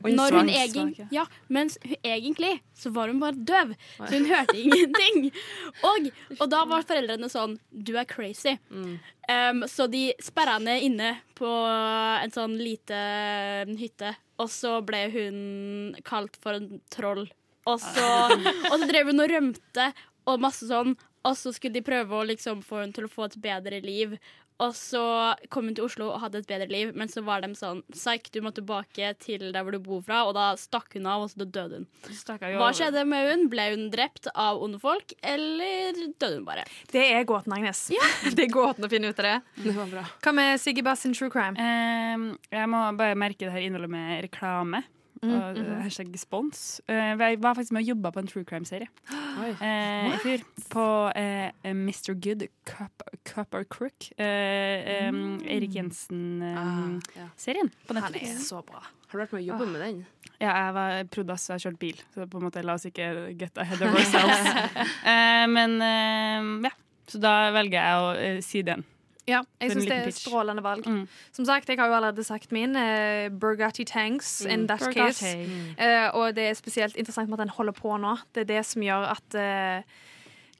[0.05, 4.59] Når hun egen, ja, mens hun, egentlig så var hun bare døv, så hun hørte
[4.61, 5.31] ingenting.
[5.89, 8.59] Og, og da var foreldrene sånn Du er crazy.
[9.33, 13.01] Em, så de sperra henne inne på en sånn lite
[13.81, 15.41] hytte, og så ble hun
[16.05, 17.25] kalt for en troll.
[17.71, 18.09] Og så,
[18.71, 19.91] og så drev hun og rømte
[20.29, 20.95] og masse sånn,
[21.25, 24.17] og så skulle de prøve å liksom få henne til å få et bedre liv.
[24.63, 25.03] Og så
[25.51, 28.29] kom hun til Oslo og hadde et bedre liv, men så var de sånn Psyk,
[28.31, 30.21] du må tilbake til der hvor du bor fra.
[30.29, 31.89] Og da stakk hun av, og så døde hun.
[32.61, 33.45] Hva skjedde med hun?
[33.51, 36.69] Ble hun drept av onde folk, eller døde hun bare?
[36.93, 37.89] Det er gåten, Agnes.
[38.37, 39.37] det er gåten å finne ut av det.
[39.67, 40.07] Det var bra.
[40.23, 41.59] Hva med Siggy Bass sin true crime?
[41.59, 44.85] Ehm, jeg må bare merke det her innholdet med reklame.
[45.25, 46.81] Og hashtag spons.
[46.89, 48.89] Eh, jeg var faktisk med og jobba på en true crime-serie
[49.61, 50.45] eh, i fjor.
[50.73, 52.15] På eh, Mr.
[52.15, 54.11] Good, Cup, Cup or Crook.
[54.19, 58.83] Eh, em, Erik Jensen-serien Ah, på Han er så bra.
[58.83, 59.99] Har du vært med å jobbe med den?
[60.43, 63.11] Ja, jeg var prodass, jeg har kjørt bil, så på en måte la oss ikke
[63.39, 64.49] get ahead of ourselves.
[65.13, 66.73] eh, men eh, ja,
[67.07, 68.83] så da velger jeg å eh, si den.
[69.29, 70.23] Ja, jeg syns det er pitch.
[70.27, 70.87] strålende valg.
[70.87, 71.05] Mm.
[71.33, 72.77] Som sagt, jeg har jo allerede sagt min.
[72.77, 75.37] Uh, Burgatti Tanks in that case.
[75.79, 78.19] Uh, og det er spesielt interessant med at den holder på nå.
[78.35, 79.95] Det er det som gjør at uh,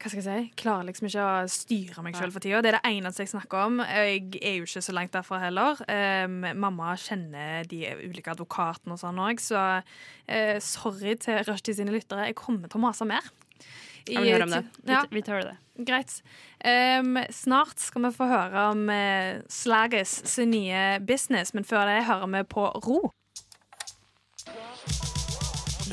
[0.05, 0.49] hva skal jeg si?
[0.61, 2.59] Klarer liksom ikke å styre meg sjøl for tida.
[2.65, 3.79] Det er det eneste jeg snakker om.
[3.89, 5.81] Jeg er jo ikke så langt derfra heller.
[5.89, 11.95] Um, mamma kjenner de ulike advokatene og sånn òg, så uh, sorry til Rushdie sine
[11.95, 12.29] lyttere.
[12.29, 13.33] Jeg kommer til å mase mer.
[14.09, 14.65] Jeg vil høre om det.
[14.89, 15.57] Ja, Vi tar det.
[15.87, 16.23] greit.
[16.65, 22.05] Um, snart skal vi få høre om uh, Slaggers sin nye business, men før det
[22.05, 23.01] hører vi på Ro.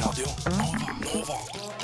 [0.01, 0.93] Radio Nova.
[1.01, 1.80] Nova.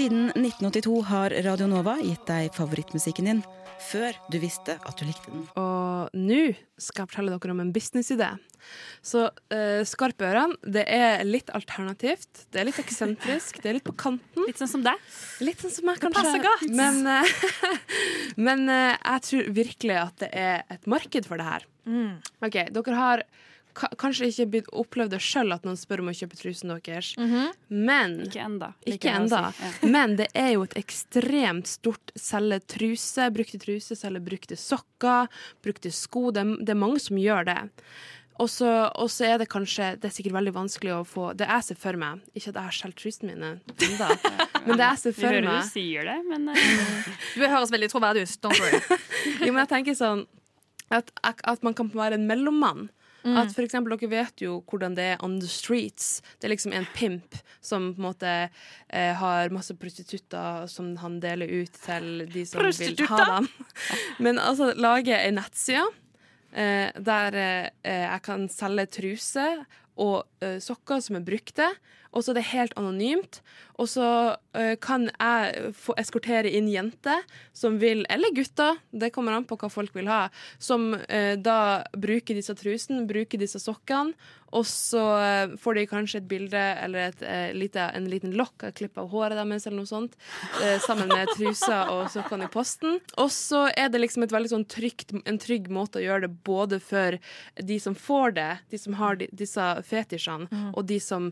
[0.00, 3.40] Siden 1982 har Radio Nova gitt deg favorittmusikken din
[3.84, 5.42] Før du visste at du likte den.
[5.60, 6.38] Og nå
[6.80, 8.30] skal jeg fortelle dere om en businessidé.
[9.04, 12.46] Så uh, Skarpe ørene, det er litt alternativt.
[12.48, 14.48] Det er litt eksentrisk, det er litt på kanten.
[14.48, 15.04] Litt sånn som deg?
[15.44, 16.22] Litt sånn som meg, kanskje.
[16.22, 16.64] passer godt.
[16.80, 17.84] Men, uh,
[18.48, 21.68] men uh, jeg tror virkelig at det er et marked for det her.
[21.84, 22.12] Mm.
[22.48, 23.28] OK, dere har
[23.74, 27.12] kanskje ikke blitt opplevd det sjøl at noen spør om å kjøpe trusen deres,
[27.68, 28.72] men Ikke enda.
[28.84, 29.52] ikke enda.
[29.52, 29.62] si.
[29.62, 29.90] Ja.
[29.94, 35.28] Men det er jo et ekstremt stort selge truse, brukte truse, selge brukte sokker,
[35.62, 36.30] brukte sko.
[36.30, 37.58] Det det er mange som gjør det.
[38.40, 41.76] Og så er det kanskje Det er sikkert veldig vanskelig å få Det jeg ser
[41.76, 44.16] for meg Ikke at jeg har skjelt trusene mine ennå,
[44.66, 47.74] men det jeg ser Vi for hører du meg sier det, men eh, Du høres
[47.74, 48.32] veldig troverdig ut.
[48.46, 48.80] Don't worry.
[49.44, 50.24] Jo, men jeg tenker sånn
[50.90, 52.88] at, at man kan være en mellommann.
[53.24, 56.20] At for eksempel, Dere vet jo hvordan det er on the streets.
[56.38, 61.20] Det er liksom en pimp som på en måte eh, har masse prostitutter som han
[61.20, 63.50] deler ut til de som vil ha dem.
[64.24, 65.90] Men altså, lage ei nettside
[66.52, 69.64] eh, der eh, jeg kan selge truser
[70.00, 71.68] og eh, sokker som er brukte.
[72.10, 73.38] Og så er det helt anonymt.
[73.80, 77.24] Og så uh, kan jeg få eskortere inn jenter
[77.56, 80.26] som vil, eller gutter, det kommer an på hva folk vil ha,
[80.60, 84.14] som uh, da bruker disse trusene, bruker disse sokkene,
[84.50, 87.20] og så uh, får de kanskje et bilde eller et,
[87.54, 90.16] lite, en liten lokk, et klipp av håret deres eller noe sånt,
[90.82, 92.98] sammen med trusa og sokkene i posten.
[93.22, 96.32] Og så er det liksom et veldig sånn trygt, en trygg måte å gjøre det
[96.46, 97.16] både for
[97.54, 101.30] de som får det, de som har de, disse fetisjene, og de som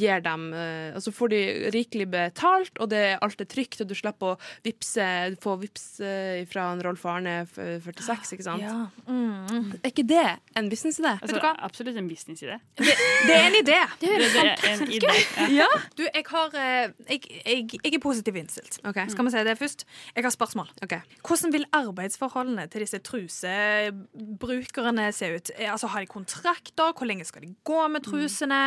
[0.00, 1.40] gir dem eh, Altså får de
[1.74, 5.06] rikelig betalt, og det, alt er trygt, og du slipper å vipse,
[5.42, 8.62] få vips eh, fra en Rolf Arne 46, ikke sant?
[8.64, 8.76] Ja.
[9.06, 9.72] Mm.
[9.82, 11.12] Er ikke det en businessidé?
[11.20, 12.56] altså, absolutt en businessidé.
[12.80, 12.94] Det,
[13.28, 13.80] det er en idé.
[14.00, 15.14] Det, det er en idé.
[15.50, 15.58] Ja.
[15.60, 15.66] Ja?
[15.98, 18.78] Du, jeg har eh, jeg, jeg, jeg er positivt innstilt.
[18.86, 19.06] Okay.
[19.12, 19.80] Skal vi si det først?
[20.16, 20.68] Jeg har spørsmål.
[20.82, 21.00] Okay.
[21.26, 25.50] Hvordan vil arbeidsforholdene til disse trusebrukerne se ut?
[25.58, 26.92] Eh, Altså, Har de kontrakter?
[26.96, 28.58] Hvor lenge skal de gå med trusene?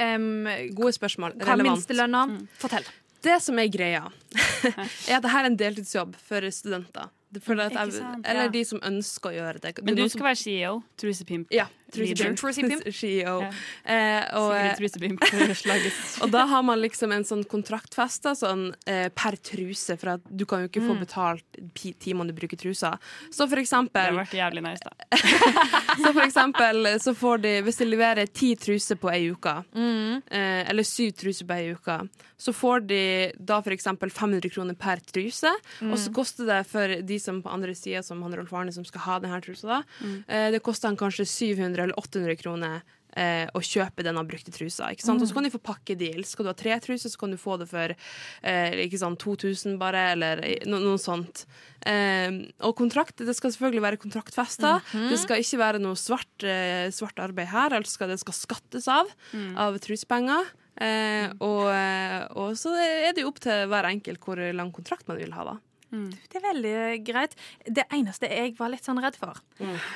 [0.00, 1.32] Em, Gode spørsmål.
[1.38, 1.76] hva Relevant.
[1.78, 2.22] minstelønna?
[2.60, 2.86] Fortell.
[3.24, 4.04] Det som er greia,
[4.34, 7.08] er at dette er en deltidsjobb for studenter.
[7.28, 9.74] Det jeg at jeg, eller de som ønsker å gjøre det.
[9.84, 10.82] Men du skal som- være CEO.
[10.96, 11.50] Trusepimp.
[11.52, 11.66] Ja.
[11.92, 12.40] Trusepimp.
[13.00, 13.34] CEO.
[13.42, 13.50] Ja.
[13.84, 15.26] Eh, og, Sigrid Trusepimp.
[15.56, 15.98] Slaget.
[16.22, 20.46] og da har man liksom en sånn kontraktfest sånn eh, per truse, for at du
[20.48, 21.60] kan jo ikke få betalt
[22.00, 22.94] timene du bruker trusa.
[23.30, 25.20] Så for eksempel Det har vært jævlig nice, da.
[26.02, 30.64] så for eksempel så får de, hvis de leverer ti truser på ei uke, eh,
[30.64, 32.00] eller syv truser på ei uke,
[32.38, 33.02] så får de
[33.36, 35.54] da for eksempel 500 kroner per truse,
[35.86, 38.86] og så koster det for de som på andre sida, som han Rolf Arne som
[38.88, 39.80] skal ha denne trusa, da,
[40.26, 42.80] eh, det koster han kanskje 700 eller 800 kroner
[43.16, 44.90] eh, å kjøpe denne brukte trusa.
[44.92, 45.22] Ikke sant?
[45.22, 46.24] Og så kan de få pakkedeal.
[46.28, 49.78] Skal du ha tre truser, så kan du få det for eh, ikke sant, 2000
[49.80, 51.46] bare, eller no, noe sånt.
[51.88, 52.30] Eh,
[52.66, 54.78] og kontrakt, det skal selvfølgelig være kontraktfesta.
[55.10, 57.76] Det skal ikke være noe svart, eh, svart arbeid her.
[57.78, 59.10] Altså skal det skal skattes av,
[59.58, 60.52] av trusepenger.
[60.78, 65.08] Eh, og, eh, og så er det jo opp til hver enkelt hvor lang kontrakt
[65.10, 65.56] man vil ha, da.
[65.90, 66.72] Det er veldig
[67.06, 67.34] greit.
[67.64, 69.38] Det eneste jeg var litt sånn redd for,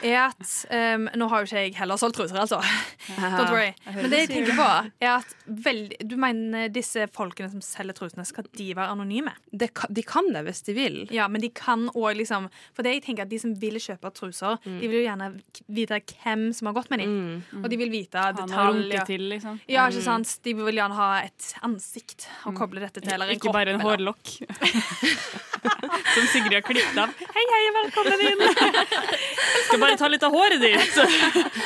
[0.03, 2.61] er at um, Nå har jo ikke jeg heller solgt truser, altså.
[3.37, 3.73] Don't worry.
[3.87, 4.69] Men det jeg tenker på,
[5.05, 9.35] er at veldig, Du mener disse folkene som selger trusene, skal de være anonyme?
[9.53, 10.99] Det, de kan det hvis de vil.
[11.13, 14.13] Ja, men de kan òg liksom For det jeg tenker at de som vil kjøpe
[14.17, 15.31] truser, de vil jo gjerne
[15.73, 17.15] vite hvem som har gått med dem.
[17.63, 19.05] Og de vil vite detaljer.
[19.09, 19.61] til, liksom.
[19.71, 20.33] Ja, ikke sant?
[20.45, 23.13] De vil gjerne ha et ansikt å koble dette til.
[23.13, 24.33] Eller en Ikke bare en kropp, hårlokk.
[25.83, 27.13] Som Sigrid har klippet av.
[27.35, 28.43] Hei, hei, velkommen inn!
[29.67, 30.99] Skal bare ta litt av håret ditt.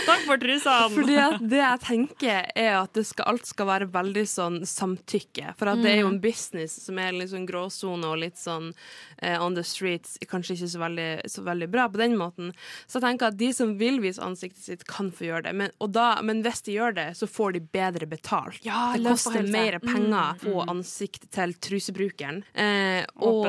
[0.07, 0.91] Takk for trusene.
[0.95, 5.57] Fordi det jeg tenker er at det skal, alt skal være veldig sånn samtykke.
[5.59, 8.71] For det er jo en business som er litt sånn gråsone og litt sånn
[9.19, 10.17] eh, on the streets.
[10.31, 12.55] Kanskje ikke så veldig, så veldig bra på den måten.
[12.87, 15.57] Så jeg tenker at de som vil vise ansiktet sitt, kan få gjøre det.
[15.61, 18.63] Men, da, men hvis de gjør det, så får de bedre betalt.
[18.65, 22.43] Ja, det koster mer penger på ansiktet ansikt til trusebrukeren.
[22.55, 23.47] Eh, og,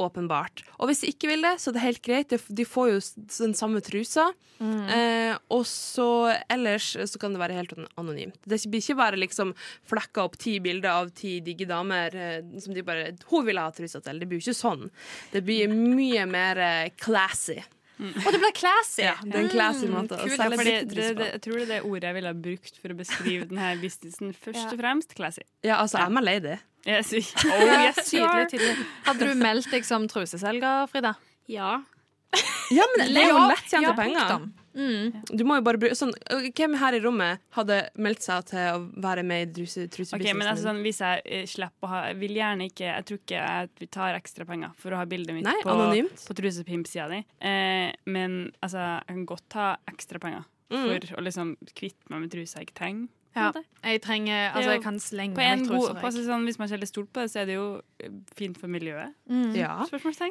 [0.00, 0.62] Åpenbart.
[0.78, 2.34] Og hvis de ikke vil det, så er det helt greit.
[2.48, 3.00] De- får jo
[3.40, 4.30] den samme trusa.
[4.60, 6.06] Eh, og så
[6.52, 8.36] ellers så kan det være helt anonymt.
[8.44, 9.54] Det blir ikke bare liksom
[9.88, 13.70] flekka opp ti bilder av ti digge damer eh, som de bare Hun vil ha
[13.72, 14.20] trusa til.
[14.20, 14.88] Det blir jo ikke sånn.
[15.32, 17.56] Det blir mye mer eh, classy.
[18.00, 19.02] Og det blir classy!
[19.04, 21.80] Ja, det er en classy måte Kul, selge det, det, jeg tror det er det
[21.84, 24.30] ordet jeg ville ha brukt for å beskrive denne businessen.
[24.32, 25.44] Først og fremst classy.
[25.66, 26.54] Ja, altså, I'm a lady.
[26.88, 27.10] Yes.
[27.12, 27.98] Oh, yes.
[28.08, 28.86] Tydelig, tydelig.
[29.04, 31.14] Hadde du meldt deg som truseselger, Frida?
[31.50, 31.74] Ja.
[32.70, 34.42] Ja, men det er jo lett lettjente ja, penger.
[34.70, 35.16] Mm.
[35.34, 36.12] Du må jo bare bruke sånn,
[36.54, 40.38] Hvem her i rommet hadde meldt seg til å være med i truse, Ok, trusebusinessen?
[40.38, 43.40] men altså, sånn, Hvis jeg eh, slipper å ha vil gjerne ikke Jeg tror ikke
[43.42, 46.22] jeg tar ekstra penger for å ha bildet mitt Nei, på, anonymt.
[46.22, 47.18] på trusepimp-sida di.
[47.50, 50.84] Eh, men altså, jeg kan godt ta ekstra penger Mm.
[50.86, 53.08] for å liksom kvitte meg med truser jeg ikke trenger.
[53.36, 53.52] Ja.
[53.84, 56.00] Jeg trenger Altså, jeg kan slenge på en god, truser.
[56.02, 57.66] på, sånn, Hvis man ikke litt stolt på det, så er det jo
[58.02, 59.14] eh, fint for miljøet.
[59.30, 59.54] Mm.
[59.54, 59.76] Ja.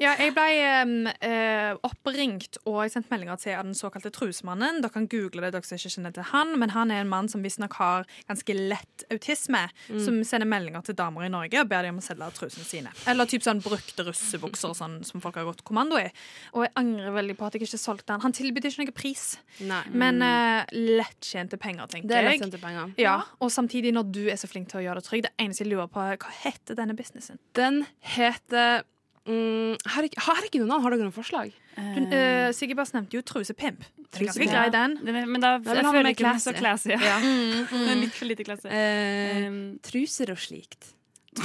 [0.04, 0.48] Ja, jeg ble
[0.84, 4.82] um, eh, oppringt og jeg sendte meldinger til av den såkalte trusemannen.
[4.84, 7.30] Dere kan google det, dere som ikke kjenner til han, men han er en mann
[7.32, 10.00] som visstnok har ganske lett autisme, Mm.
[10.06, 12.92] som sender meldinger til damer i Norge og ber dem om å selge trusene sine.
[13.08, 16.10] Eller typ sånn brukte russebukser sånn, som folk har gått kommando i.
[16.54, 18.22] Og jeg angrer veldig på at jeg ikke solgte den.
[18.22, 19.82] Han tilbød ikke noen pris, Nei.
[19.90, 22.10] men uh, lettjente penger, tenker jeg.
[22.10, 22.89] Det er lettjente penger.
[22.98, 25.64] Ja, og samtidig, når du er så flink til å gjøre det trygg, det eneste
[25.66, 27.38] jeg lurer på, er hva heter denne businessen?
[27.54, 27.84] Den
[28.16, 28.82] heter
[29.28, 30.84] mm, Har har ikke noen annen?
[30.84, 31.52] Har dere noen forslag?
[31.80, 33.80] Du, uh, Sigurd Bass nevnte jo trusepimp.
[33.86, 34.52] Ganske Trusepimp.
[34.52, 34.98] grei, den?
[35.06, 36.90] Den er- Men da men jeg føler med ikke og så classy.
[36.90, 37.06] classy.
[37.06, 37.20] Ja.
[37.24, 38.68] Mm, Mm, Den litt for lite klasse.
[38.68, 40.94] Uh, Um, truser og slikt.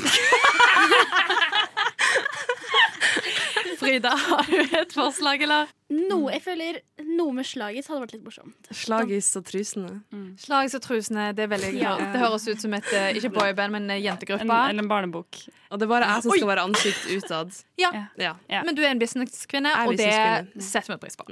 [3.78, 5.68] Frida, har du et forslag, eller?
[5.94, 6.78] Noe, jeg føler
[7.16, 8.70] noe med slagis hadde vært litt morsomt.
[8.74, 9.92] Slagis og trusene.
[10.40, 11.94] Slags og trusene, det, er veldig, Ja.
[11.98, 14.44] det høres ut som et eh, ikke boyband, men jentegruppe.
[14.44, 15.42] en, eller en barnebok.
[15.70, 16.38] Og det er bare jeg som Oi!
[16.38, 17.54] skal være ansikt utad.
[17.80, 17.92] Ja.
[18.18, 18.34] Ja.
[18.48, 18.62] Ja.
[18.66, 21.26] Men du er en businesskvinne, og business det setter vi pris på.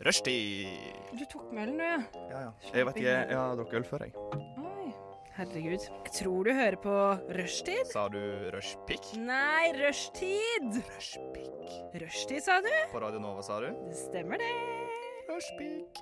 [0.00, 0.68] Rushtid.
[1.18, 1.98] Du tok med du, ja.
[2.30, 2.52] Ja, ja.
[2.72, 4.14] Jeg vet ikke, jeg har drukket øl før, jeg.
[5.40, 5.84] Herregud.
[6.04, 6.94] Jeg tror du hører på
[7.36, 7.86] Rushtid.
[7.92, 8.18] Sa du
[8.52, 9.12] rushpick?
[9.16, 10.80] Nei, rushtid.
[10.96, 11.76] Rushpick.
[12.02, 12.72] Rushtid, sa du?
[12.92, 13.70] På Radio Nova, sa du?
[13.86, 14.89] Det stemmer, det.
[15.30, 15.94] Rushpick.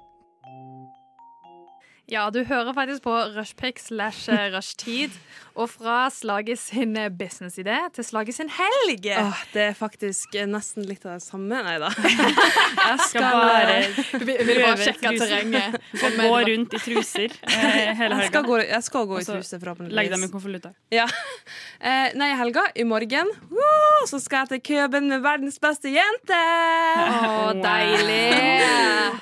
[2.08, 5.12] Ja, du hører faktisk på Rushpick slash eh, Rushtid.
[5.58, 9.08] Og fra Slaget sin eh, businessidé til Slaget sin helg.
[9.12, 11.58] Åh, det er faktisk eh, nesten litt av det samme.
[11.66, 11.90] Nei da.
[12.88, 13.74] Jeg Skal bare
[14.48, 15.76] vil bare sjekke terrenget.
[16.06, 19.60] Og gå rundt i truser eh, hele Jeg skal gå, jeg skal gå i truser,
[19.60, 19.98] forhåpentligvis.
[19.98, 20.72] Legg dem i konvolutter.
[20.94, 21.04] Ja.
[21.78, 25.92] Eh, nei, i helga, i morgen, woo, så skal jeg til Køben med verdens beste
[25.92, 26.38] jente!
[26.38, 28.22] Å, deilig!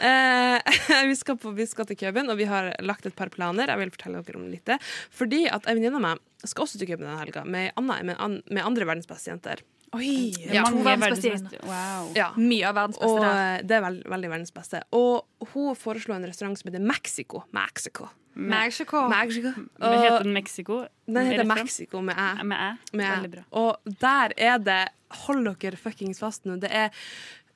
[0.06, 3.68] Eh, vi, skal på, vi skal til Køben, og vi har lagt et par planer.
[3.72, 4.78] Jeg vil fortelle dere om litt det.
[5.14, 8.42] Fordi at en venninne av meg skal også til Køben denne helga med, Anna, med,
[8.50, 9.62] med andre verdenspasienter.
[9.94, 11.66] Oi, Ja, mange verdens verdens beste beste.
[11.68, 12.08] Wow.
[12.18, 12.28] Ja.
[12.36, 13.40] Mye av verdens beste der.
[13.56, 14.82] eh, det er veld, veldig verdens beste.
[14.92, 17.44] Og hun foreslo en restaurant som heter Mexico.
[17.54, 18.08] Mexico.
[18.36, 19.06] Mexico.
[19.08, 19.52] Mexico.
[19.80, 20.82] Og heter den Mexico?
[21.06, 21.46] den heter?
[21.48, 22.42] Mexico med æ.
[22.44, 22.70] Med æ?
[22.92, 23.44] Veldig bra.
[23.52, 24.82] Og der er det
[25.22, 26.56] Hold dere fuckings fast nå.
[26.60, 26.90] Det er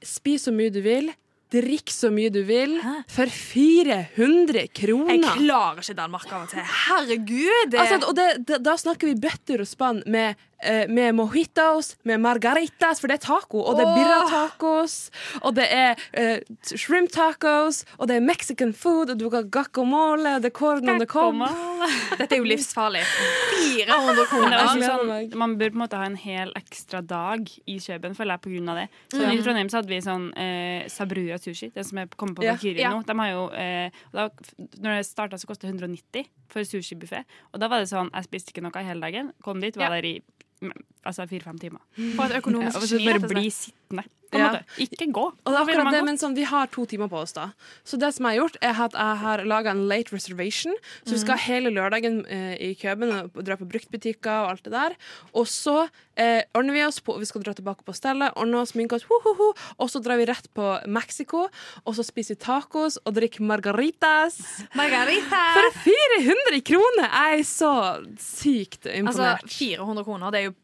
[0.07, 1.11] spis så mye du vil.
[1.51, 2.77] Drikk så mye du vil
[3.11, 5.17] for 400 kroner.
[5.17, 6.63] Jeg klarer ikke Danmark av og til.
[6.87, 7.73] Herregud!
[7.73, 7.81] Det...
[7.83, 12.21] Altså, og det, det, da snakker vi bøtter og spann med, eh, med mojitos, med
[12.23, 13.65] margaritas, for det er taco.
[13.65, 14.95] Og det er birra-tacos,
[15.43, 16.39] og det er eh,
[16.71, 20.87] shrimp tacos, og det er mexican food, og du har guacamole, og det er corn
[20.89, 21.35] on the cob.
[22.21, 23.03] Dette er jo livsfarlig.
[23.51, 24.87] 400 Men det er kroner.
[24.87, 28.45] sånn, man bør på en måte ha en hel ekstra dag i Kjøben, føler jeg,
[28.47, 28.89] på grunn av det.
[29.11, 29.35] Så Mm.
[29.35, 30.31] I Trondheim så hadde vi sånn
[30.81, 32.91] eh, Sabruja sushi, den som er kommet på Bakiri Ja.
[32.95, 33.03] nå.
[33.07, 34.29] De har jo, eh, da,
[34.81, 37.25] når det starta, så kostet 190 for sushibuffé.
[37.53, 39.33] Og da var det sånn, jeg spiste ikke noe hele dagen.
[39.43, 40.01] Kom dit, var Ja.
[40.01, 40.23] der i
[40.63, 40.73] mm,
[41.07, 41.81] altså fire-fem timer.
[42.17, 44.05] På et Ja, og så bare rett bli sittende.
[44.31, 44.49] På en Ja.
[44.53, 44.65] måte.
[44.79, 45.25] Ikke gå.
[45.27, 47.49] Og det er akkurat det, men sånn, Vi har to timer på oss, da.
[47.85, 50.73] Så det som jeg har gjort, er at jeg har laga en late reservation.
[51.05, 54.73] Så vi skal hele lørdagen eh, i Køben og dra på bruktbutikker og alt det
[54.73, 54.95] der.
[55.35, 58.71] Og så eh, ordner vi oss på Vi skal dra tilbake på stellet, ordne oss,
[58.73, 59.53] sminke oss, ho, ho, ho.
[59.81, 61.49] og så drar vi rett på Mexico.
[61.85, 64.39] Og så spiser vi tacos og drikker margaritas.
[64.77, 65.43] Margarita!
[65.59, 67.09] For 400 kroner!
[67.11, 67.73] Jeg er så
[68.21, 69.49] sykt Altså, imponert.
[69.51, 70.55] 400 kroner, det er jo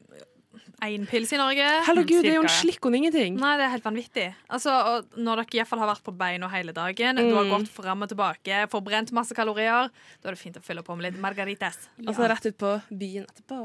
[0.85, 1.65] én pils i Norge.
[1.87, 2.55] Herregud, gud, det er jo en ja.
[2.61, 3.39] slikk og ingenting.
[3.41, 4.27] Nei, det er helt vanvittig.
[4.53, 7.45] Altså, og når dere i hvert fall har vært på beina hele dagen, du har
[7.47, 7.51] Mm.
[7.55, 9.89] gått fram og tilbake, forbrent masse kalorier,
[10.23, 11.89] da er det fint å fylle på med litt margaritas.
[12.07, 13.61] Og så rett ut på byen etterpå.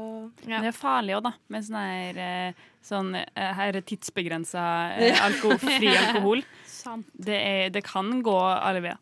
[0.48, 0.60] Ja.
[0.64, 2.52] Det er farlig òg, da, med sånn her eh,
[2.82, 6.42] sånn, eh, Her er tidsbegrensa eh, alko fri alkohol.
[6.66, 7.06] Sant.
[7.14, 8.98] Det, er, det kan gå alle veier.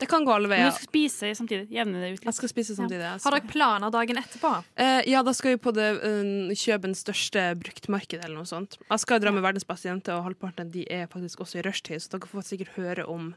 [0.00, 0.70] Det kan gå alle Men veier.
[0.70, 1.68] du skal spise samtidig.
[1.74, 3.04] Jevne det ut Jeg skal spise samtidig.
[3.04, 3.28] altså.
[3.28, 4.52] Har dere planer dagen etterpå?
[4.76, 8.78] Eh, ja, da skal vi på det uh, Kjøbens største bruktmarked eller noe sånt.
[8.88, 12.00] Jeg skal dra med verdens beste jente, og halvparten de er faktisk også i rushtid,
[12.02, 13.34] så dere får sikkert høre om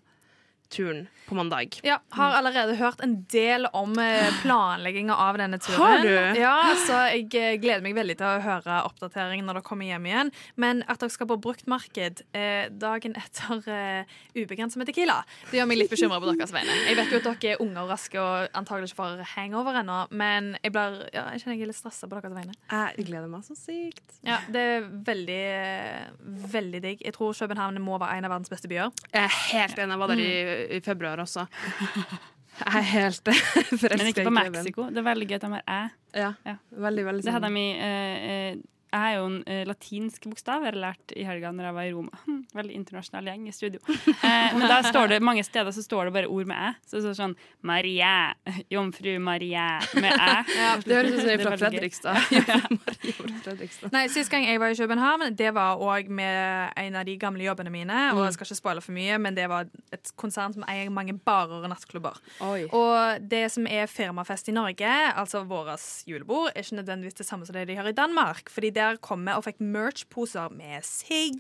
[0.73, 1.77] turen på mandag.
[1.87, 5.79] Ja, har allerede hørt en del om eh, planlegginga av denne turen.
[5.79, 6.39] Har du?
[6.39, 10.07] Ja, så jeg eh, gleder meg veldig til å høre oppdateringen når dere kommer hjem
[10.09, 10.31] igjen.
[10.59, 15.21] Men at dere skal på bruktmarked eh, dagen etter eh, ubegrenset med Tequila,
[15.51, 16.75] det gjør meg litt bekymra på deres vegne.
[16.89, 20.01] Jeg vet jo at dere er unge og raske og antagelig ikke får hangover ennå,
[20.11, 22.57] men jeg, blir, ja, jeg kjenner jeg er litt stressa på deres vegne.
[22.73, 24.19] Jeg gleder meg så sykt.
[24.27, 26.11] Ja, Det er veldig, eh,
[26.51, 27.07] veldig digg.
[27.07, 28.91] Jeg tror København må være en av verdens beste byer.
[29.13, 29.93] Jeg er helt enig.
[29.93, 31.45] Jeg var der i i februar også.
[32.53, 33.29] Jeg er helt
[33.81, 34.33] forelska Men ikke på.
[34.37, 34.83] Mexico.
[34.93, 35.79] Det er veldig gøy at de har æ.
[36.13, 36.55] Ja,
[36.85, 37.57] veldig, veldig Det hadde sånn.
[37.57, 38.61] de i eh, eh,
[38.93, 41.87] Jeg er jo en uh, latinsk bokstav jeg har lært i helga når jeg var
[41.89, 42.19] i Roma.
[42.27, 43.79] Hm, veldig internasjonal gjeng i studio.
[44.23, 46.69] Eh, men der står det mange steder så står det bare ord med æ.
[46.87, 47.33] Så det står sånn
[47.67, 48.11] Maria.
[48.71, 49.65] Jomfru Maria
[49.97, 50.29] med æ.
[50.61, 51.57] Ja, det høres ut som det er fra.
[53.43, 53.89] Fredrikstad.
[53.93, 57.43] Nei, Sist gang jeg var i København, det var òg med en av de gamle
[57.47, 57.99] jobbene mine.
[58.13, 58.25] Og Mm.
[58.29, 61.63] jeg skal ikke spoile for mye, men det var et konsern som eier mange barer
[61.63, 62.17] og nattklubber.
[62.41, 62.63] Oi.
[62.71, 67.45] Og det som er firmafest i Norge, altså vårt julebord, er ikke nødvendigvis det samme
[67.45, 68.49] som det de har i Danmark.
[68.49, 71.39] Fordi der kom vi og fikk merch-poser med sigg,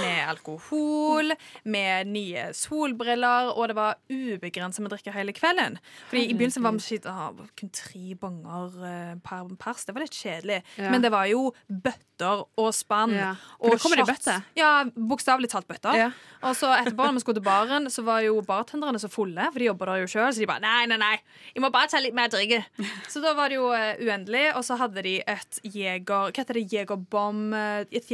[0.00, 1.34] med alkohol,
[1.66, 5.78] med nye solbriller, og det var ubegrenset med drikke hele kvelden.
[6.10, 9.86] Fordi i begynnelsen var vi skitt, ah, kun tre bonger eh, per pers.
[9.86, 10.62] Det var litt kjedelig.
[10.78, 10.90] Ja.
[10.92, 13.14] Men det var jo bøtter og spann.
[13.16, 13.34] Ja.
[13.60, 14.30] Og shots.
[14.58, 15.96] Ja, bokstavelig talt bøtter.
[15.98, 16.10] Ja.
[16.46, 19.62] Og så etterpå, når vi skulle til baren, så var jo bartenderne så fulle, for
[19.62, 21.14] de jobber der jo sjøl, så de bare nei, nei, nei,
[21.54, 22.62] jeg må bare ta litt mer drikke.
[23.10, 26.04] Så da var det jo eh, uendelig, og så hadde de et jeger...
[26.06, 26.66] Hva heter det?
[26.76, 27.40] Jegerbom...
[27.54, 28.06] eh, Et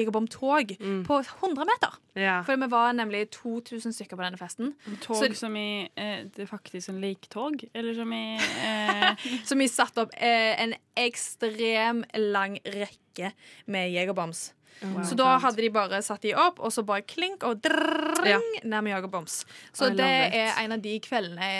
[1.06, 1.98] på 100 meter.
[2.14, 2.42] Ja.
[2.46, 4.74] For vi var nemlig 2000 stykker på denne festen.
[5.00, 7.64] Tog Så- som i eh, det er faktisk en leiktog?
[7.74, 8.36] Eller som i
[8.66, 13.32] eh, Som vi satte opp eh, en ekstrem lang rekke
[13.66, 14.52] med jegerboms.
[14.82, 15.02] Wow.
[15.06, 18.38] Så da hadde de bare satt de opp, og så bare klink og drrrring Ja.
[18.64, 19.44] ned med jagerboms.
[19.72, 21.50] Så I det er en av de kveldene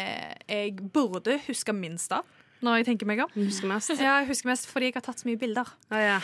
[0.48, 2.24] jeg burde huske minst av.
[2.62, 3.30] Når jeg tenker meg om.
[3.34, 3.90] Husker mest.
[3.98, 5.70] Ja, jeg husker mest fordi jeg har tatt så mye bilder.
[5.90, 6.18] Ah, ja.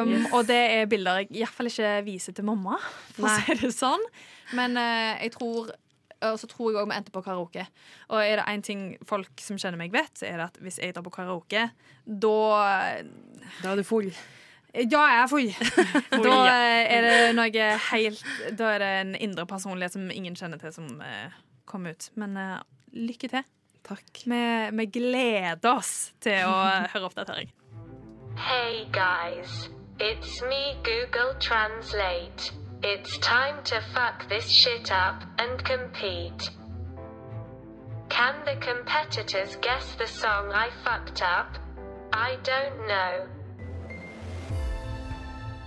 [0.00, 2.78] Um, Og det er bilder jeg iallfall ikke viser til mamma,
[3.16, 3.32] for Nei.
[3.34, 4.04] å si det sånn.
[4.54, 5.72] Men uh, jeg tror
[6.24, 7.66] og så tror jeg òg vi endte på karaoke.
[8.08, 10.78] Og er det én ting folk som kjenner meg, vet, så er det at hvis
[10.80, 11.66] jeg drar på karaoke,
[12.04, 12.38] da
[13.60, 14.08] Da er du full.
[14.74, 15.50] Ja, jeg er full.
[16.24, 18.24] Da eh, er det noe helt
[18.58, 21.34] Da er det en indre personlighet som ingen kjenner til, som uh,
[21.70, 22.10] kommer ut.
[22.18, 22.58] Men uh,
[22.94, 23.44] lykke til.
[23.84, 24.24] Takk.
[24.24, 24.40] Vi,
[24.72, 26.56] vi gleder oss til å
[26.94, 27.50] høre oppdatering.
[28.40, 29.68] Hey guys,
[30.00, 32.50] it's me Google Translate.
[32.82, 36.50] It's time to fuck this shit up and compete.
[38.08, 41.58] Can the competitors guess the song I fucked up?
[42.12, 43.26] I don't know.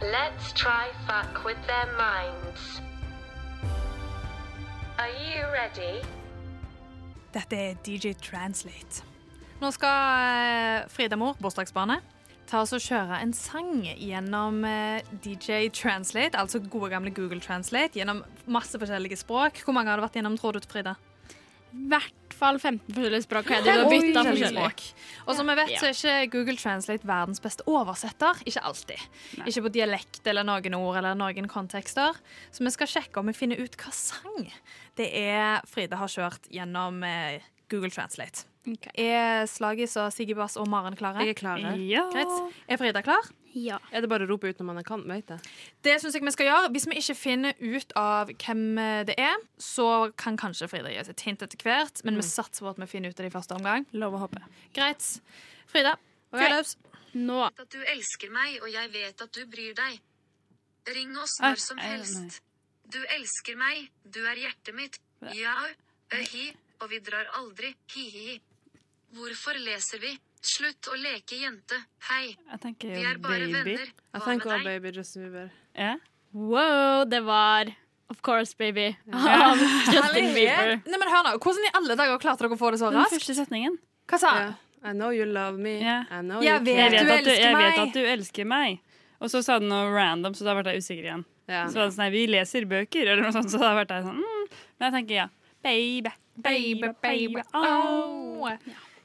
[0.02, 2.82] Let's try fuck with their minds.
[5.00, 6.02] Are you ready?
[7.38, 9.04] Dette er DJ Translate.
[9.62, 12.06] Nå skal eh, Frida Mor, bursdagsbarnet,
[12.48, 18.00] ta oss og kjøre en sang gjennom eh, DJ Translate, altså gode gamle Google Translate,
[18.00, 19.62] gjennom masse forskjellige språk.
[19.66, 20.96] Hvor mange har det vært gjennom, tror du, Frida?
[21.72, 24.62] Hvert fall 15 forskjellige språk har Oi, bytta forskjellige forskjellig.
[24.62, 24.84] språk.
[25.28, 28.42] Og som vi vet, så er ikke Google Translate verdens beste oversetter.
[28.46, 29.08] Ikke alltid.
[29.44, 32.20] Ikke på dialekt eller noen ord eller noen kontekster.
[32.52, 34.52] Så vi skal sjekke om vi finner ut hva sang
[34.98, 38.46] det er Frida har kjørt gjennom eh, Google Translate.
[38.98, 41.24] Er Slagis og Sigibass og Maren klare?
[41.24, 41.76] Jeg er klare.
[41.88, 42.08] Ja.
[42.12, 42.34] Greit.
[42.68, 43.30] Er Frida klar?
[43.58, 43.80] Ja.
[43.92, 45.04] Er det bare å rope ut når man kan?
[45.10, 45.38] Vet det.
[45.86, 46.72] Det syns jeg vi skal gjøre.
[46.76, 49.88] Hvis vi ikke finner ut av hvem eh, det er, så
[50.20, 52.90] kan kanskje Frida gi oss et hint etter hvert, men vi satser på at vi
[52.92, 53.88] finner ut av det i første omgang.
[53.98, 54.44] Lov å håpe.
[54.78, 55.08] Greit.
[55.72, 55.96] Frida,
[56.36, 56.76] fyr løs.
[57.18, 57.40] Nå.
[57.48, 59.98] At du elsker meg, og jeg vet at du bryr deg.
[60.94, 62.42] Ring oss når som helst.
[62.88, 65.00] Du elsker meg, du er hjertet mitt.
[65.36, 65.56] Ja,
[66.14, 67.74] øhi, og vi drar aldri.
[67.96, 68.38] Hi-hi.
[69.18, 70.14] Hvorfor leser vi?
[70.42, 71.78] Slutt å leke jente.
[72.10, 73.54] Hei, Jeg tenker vi er bare baby.
[73.54, 73.90] venner.
[73.90, 74.82] Jeg Hva tenker med deg?
[74.84, 75.50] Baby Justin Bieber.
[75.76, 75.96] Yeah.
[76.34, 77.74] Wow, det var
[78.10, 78.96] Of course, baby.
[79.08, 79.58] Yeah.
[79.92, 80.78] Justin Bieber.
[80.86, 83.12] Nei, men hør nå, Hvordan i alle dager klarte dere å få det så raskt?
[83.12, 83.78] Den første setningen.
[84.08, 84.54] Hva sa han?
[84.86, 85.80] I know you love me.
[85.82, 86.04] Ja.
[86.14, 87.82] I know Jeg you vet Jeg vet, du at du, elsker jeg vet meg.
[87.88, 88.80] at du elsker meg.
[89.20, 91.26] Og så sa den noe random, så da ble jeg usikker igjen.
[91.48, 94.04] Så var det sånn, nei, vi leser bøker, eller noe sånt, så da ble jeg
[94.06, 94.58] sånn mm.
[94.78, 95.28] Men jeg tenker ja.
[95.66, 98.52] Baby, baby, baby, oh.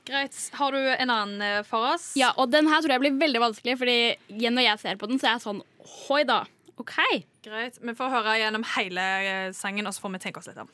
[0.08, 0.34] Greit.
[0.58, 2.12] Har du en annen eh, for oss?
[2.18, 3.98] Ja, og den her tror jeg blir veldig vanskelig, Fordi
[4.34, 5.62] igjen når jeg ser på den, så er jeg sånn
[6.08, 6.42] Hoi da.
[6.80, 6.96] OK.
[7.44, 7.78] Greit.
[7.78, 10.70] Vi får høre gjennom hele eh, sangen, og så får vi tenke oss litt om.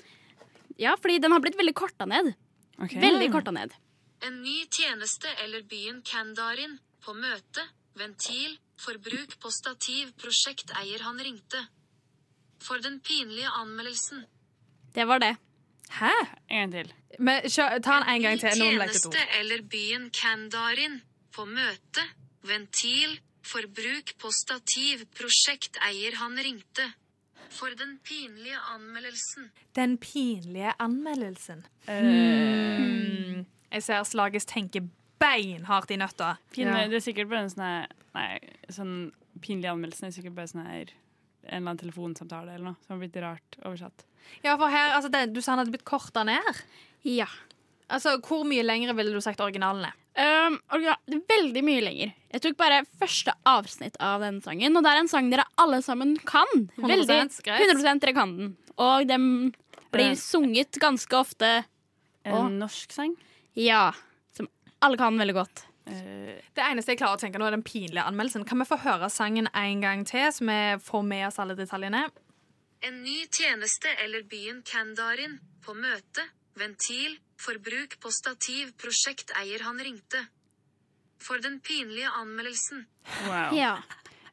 [0.81, 2.33] Ja, fordi den har blitt veldig korta ned.
[2.79, 3.01] Okay.
[3.03, 3.75] Veldig korta ned.
[4.25, 6.79] En ny tjeneste eller byen Kandarin.
[7.05, 7.65] På møte.
[7.99, 8.57] Ventil.
[8.79, 10.15] Forbruk på stativ.
[10.23, 11.65] Prosjekteier han ringte.
[12.63, 14.25] For den pinlige anmeldelsen.
[14.95, 15.35] Det var det.
[15.91, 16.13] Hæ?
[16.51, 16.93] En gang til.
[17.19, 18.59] Men, kjør, ta den en gang til.
[18.61, 21.01] Noen vi Tjeneste eller byen Kandarin.
[21.35, 22.05] På møte.
[22.45, 23.19] Ventil.
[23.49, 25.07] Forbruk på stativ.
[25.17, 26.91] Prosjekteier han ringte.
[27.51, 29.51] For den pinlige anmeldelsen.
[29.75, 31.65] Den pinlige anmeldelsen.
[31.89, 33.47] Eh, Hmm.
[33.73, 34.81] Jeg ser Slages tenker
[35.21, 36.37] beinhardt i nøtta.
[36.53, 36.89] Pinlig, Ja.
[36.89, 38.39] Det er sikkert bare en sånn Nei,
[38.71, 40.87] sånn pinlig anmeldelse er sikkert bare sånn her
[41.49, 44.05] en eller annen telefonsamtale eller noe som har blitt rart oversatt.
[44.45, 46.63] Ja, for her, altså, det, Du sa han hadde blitt korta ned.
[47.05, 47.27] Ja.
[47.91, 49.97] Altså, Hvor mye lengre ville du sagt originalen er?
[50.19, 50.97] Um, er
[51.31, 52.13] veldig mye lenger.
[52.35, 55.79] Jeg tok bare første avsnitt av denne sangen, og det er en sang dere alle
[55.87, 56.51] sammen kan.
[56.77, 57.71] 100% Veldig, greit.
[57.71, 58.57] 100 dere kan den.
[58.79, 59.29] Og den
[59.93, 60.19] blir Eh.
[60.19, 61.65] sunget ganske ofte.
[62.25, 63.15] En Og- norsk sang?
[63.55, 63.93] Ja.
[64.35, 64.49] Som
[64.83, 65.65] alle kan veldig godt.
[65.87, 68.45] Det eneste jeg klarer å tenke nå er den pinlige anmeldelsen.
[68.47, 72.11] Kan vi få høre sangen en gang til, så vi får med oss alle detaljene?
[72.81, 75.39] En ny tjeneste eller byen Kandarin.
[75.65, 76.25] På møte.
[76.59, 77.19] Ventil.
[77.39, 78.73] Forbruk på stativ.
[78.79, 80.25] Prosjekteier han ringte.
[81.23, 82.87] For den pinlige anmeldelsen.
[83.27, 83.57] Wow.
[83.59, 83.75] Ja.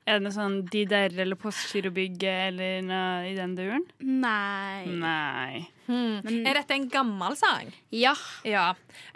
[0.05, 3.85] Er det noe sånn De der eller Postgirobygget eller noe i den duren?
[4.05, 4.85] Nei.
[5.01, 5.63] Nei.
[5.87, 6.19] Hmm.
[6.45, 7.67] Er dette en gammel sang?
[7.93, 8.13] Ja.
[8.45, 8.67] ja.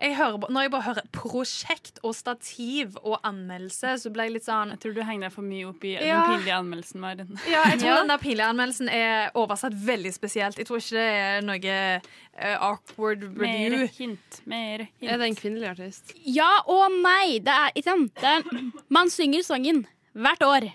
[0.01, 4.45] Jeg hører, når jeg bare hører prosjekt og stativ og anmeldelse, så ble jeg litt
[4.45, 6.23] sånn Jeg tror du henger deg for mye opp i Ja.
[6.25, 7.37] den pinlige anmeldelsen, Maren.
[7.53, 7.99] Ja, jeg tror Ja.
[8.01, 10.57] den der pinlige anmeldelsen er oversatt veldig spesielt.
[10.61, 13.77] Jeg tror ikke det er noe uh, awkward review.
[13.77, 14.41] Mer hint.
[14.49, 15.05] Mer hint.
[15.09, 16.13] Er det en kvinnelig artist?
[16.25, 17.37] Ja og nei.
[17.45, 18.83] Det er ikke sant.
[18.89, 19.85] Man synger sangen
[20.19, 20.69] hvert år.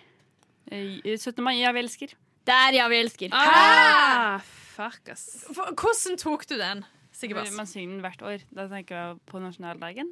[0.72, 1.42] Eh, 17.
[1.44, 2.14] mai, ja, vi elsker.
[2.44, 3.28] Det er Ja, vi elsker.
[3.32, 4.38] Ah,
[4.74, 5.44] fuck, ass.
[5.52, 6.84] For- Hvordan tok du den,
[7.14, 7.46] Sikkert.
[7.54, 8.40] Man synger den hvert år.
[8.52, 10.08] Da tenker jeg på nasjonaldagen.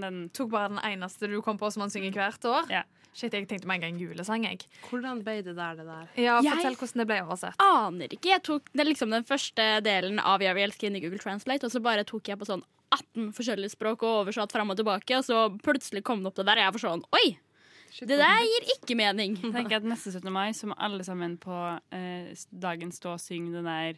[0.00, 2.70] Den Tok bare den eneste du kom på som man synger hvert år?
[2.70, 2.82] Ja.
[3.14, 4.64] Shit, jeg tenkte meg en gang julesang, jeg.
[4.88, 6.08] Hvordan ble det der, det der?
[6.16, 7.54] Ja, Jeg- Fortell hvordan det ble oversett.
[7.60, 8.24] aner ikke.
[8.32, 11.18] Jeg tok det er liksom den første delen av Jeg vil elske inn i Google
[11.18, 14.76] Translate, og så bare tok jeg på sånn 18 forskjellige språk og oversatt fram og
[14.78, 17.38] tilbake, og så plutselig kom det opp det der, og jeg var sånn Oi!
[18.00, 19.36] Det der gir ikke mening.
[19.42, 20.32] Jeg tenker at neste 17.
[20.32, 21.58] mai så må alle sammen på
[21.94, 23.94] eh, dagen stå og synge den der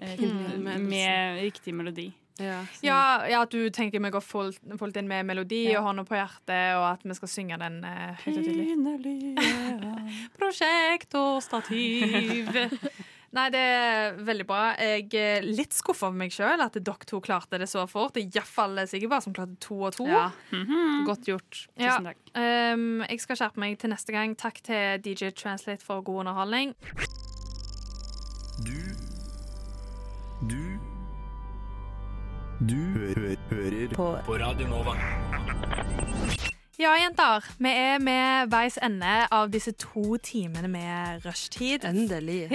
[0.00, 0.20] eh,
[0.58, 2.12] med, med riktig melodi.
[2.38, 2.64] Ja.
[2.82, 6.16] Ja, ja, at du tenker vi går fullt, fullt inn med melodi og hånda på
[6.18, 9.34] hjertet, og at vi skal synge den eh, høyt og tydelig.
[10.38, 12.50] Prosjekt og stativ.
[13.34, 14.60] Nei, det er veldig bra.
[14.78, 18.14] Jeg er litt skuffa over meg sjøl at dere to klarte det så fort.
[18.14, 20.06] Det iallfall Sigurd som klarte to og to.
[20.06, 20.28] Ja.
[21.08, 21.64] Godt gjort.
[21.74, 21.96] Ja.
[21.96, 22.20] Tusen takk.
[22.38, 24.36] Um, jeg skal skjerpe meg til neste gang.
[24.38, 26.76] Takk til DJ Translate for god underholdning.
[28.62, 28.78] Du
[30.46, 30.62] Du
[32.64, 34.06] Du hø hører på.
[34.26, 34.94] på Radio Nova.
[36.74, 37.44] Ja, jenter.
[37.62, 41.84] Vi er med veis ende av disse to timene med rushtid.
[41.86, 42.48] Endelig.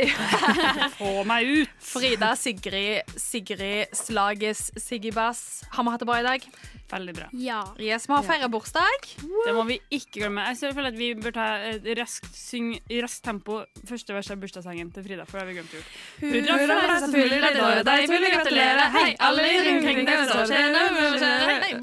[0.98, 1.78] Få meg ut!
[1.80, 5.64] Frida, Sigrid, Sigrid, Slagis, Siggybass.
[5.72, 6.50] Har vi hatt det bra i dag?
[6.90, 7.28] Veldig bra.
[7.38, 7.60] Ja.
[7.78, 9.04] Yes, Vi har feira bursdag.
[9.46, 10.46] Det må vi ikke glemme.
[10.50, 13.60] Jeg føler at vi bør ta et raskt, syng, i raskt tempo
[13.90, 15.28] første vers av bursdagssangen til Frida.
[15.30, 15.90] For det har vi glemt å gjøre.
[16.24, 18.88] Hurra for deg som fyller ditt år, deg vil vi gratulere.
[18.96, 20.82] Hei, alle i omkring deg står skjene,
[21.20, 21.60] skjene.
[21.62, 21.74] Hei,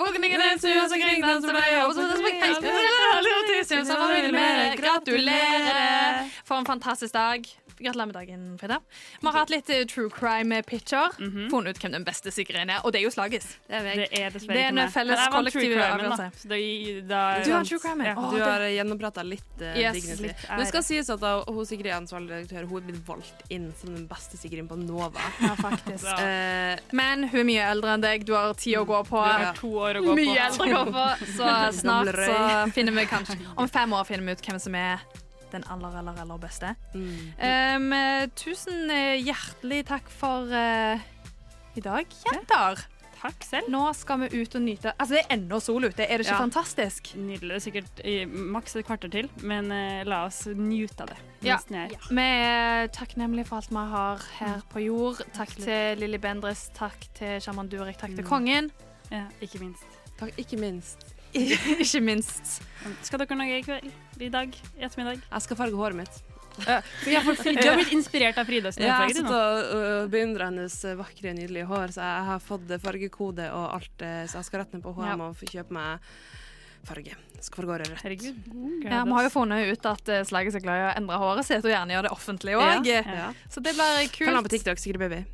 [0.91, 1.47] som kring deg,
[3.13, 6.27] alle til sin som familie med Gratulerer.
[6.45, 7.47] For en fantastisk dag.
[7.79, 8.79] Gratulerer med dagen, Frida.
[9.21, 11.17] Vi har hatt litt eh, true crime-pitcher.
[11.51, 13.51] Funnet ut hvem den beste Sigrid er, og det er jo Slagis.
[13.69, 14.93] Det er Det er dessverre Det er ikke en meg.
[14.95, 16.29] felles kollektiv avgjørelse.
[17.47, 18.07] Du har true crime.
[18.07, 18.15] Ja.
[18.33, 20.23] Du har gjennomprata litt uh, Yes, dignity.
[20.31, 20.47] litt.
[20.49, 22.67] Men det skal sies at da, hun Sigrid er ansvarlig redaktør.
[22.71, 25.13] Hun er blitt valgt inn som den beste Sigrid på Nova.
[25.43, 26.07] Ja, faktisk.
[26.17, 28.25] Eh, Men hun er mye eldre enn deg.
[28.29, 29.21] Du har tid å gå på.
[29.21, 30.19] Du har to år å gå på.
[30.23, 31.07] Mye eldre å gå på.
[31.37, 31.53] Så
[31.83, 32.41] snart så
[32.73, 35.03] finner vi kanskje Om fem år finner vi ut hvem som er
[35.57, 36.75] den aller, aller, aller beste.
[36.95, 37.15] mm.
[37.37, 37.95] Um,
[38.39, 41.01] tusen eh, hjertelig takk for uh,
[41.77, 42.87] i dag, jenter.
[43.17, 43.71] Takk selv.
[43.73, 46.05] Nå skal vi ut og nyte Altså, det er ennå sol ute.
[46.05, 46.43] Er det ikke Ja.
[46.43, 47.15] fantastisk?
[47.17, 47.49] Nydelig.
[47.49, 51.17] Det er sikkert i maks et kvarter til, men uh, la oss nyte av det.
[51.47, 51.57] Ja.
[51.73, 51.87] ja.
[52.11, 55.25] Vi er takknemlige for alt vi har her på jord.
[55.35, 58.71] Takk til Lilly Bendriss, takk til sjaman Durek, takk til kongen.
[59.11, 59.85] Ja, ikke minst.
[60.21, 61.16] Takk, ikke minst.
[61.85, 62.57] ikke minst.
[63.07, 63.93] Skal dere noe i kveld?
[64.23, 64.57] I dag?
[64.79, 65.21] I ettermiddag?
[65.27, 66.23] Jeg skal farge håret mitt.
[66.65, 68.73] Ja, for Frida, du har blitt inspirert av Frida.
[68.81, 73.67] Ja, jeg sitter og beundrer hennes vakre, nydelige hår, så jeg har fått fargekode og
[73.77, 76.11] alt, uh, så jeg skal rett ned på HM og få kjøpe meg
[76.87, 77.17] farge.
[77.43, 78.03] Skal farge håret rødt.
[78.05, 78.41] Herregud.
[78.87, 81.49] Ja, Vi har jo funnet ut at eh, Slaget er glad i å endre håret
[81.49, 82.87] sitt, og gjerne gjøre det offentlig òg.
[82.89, 83.29] Ja, ja.
[83.53, 84.55] Så det blir Følg meg på kult.
[84.55, 85.25] TikTok, Sigrid Baby.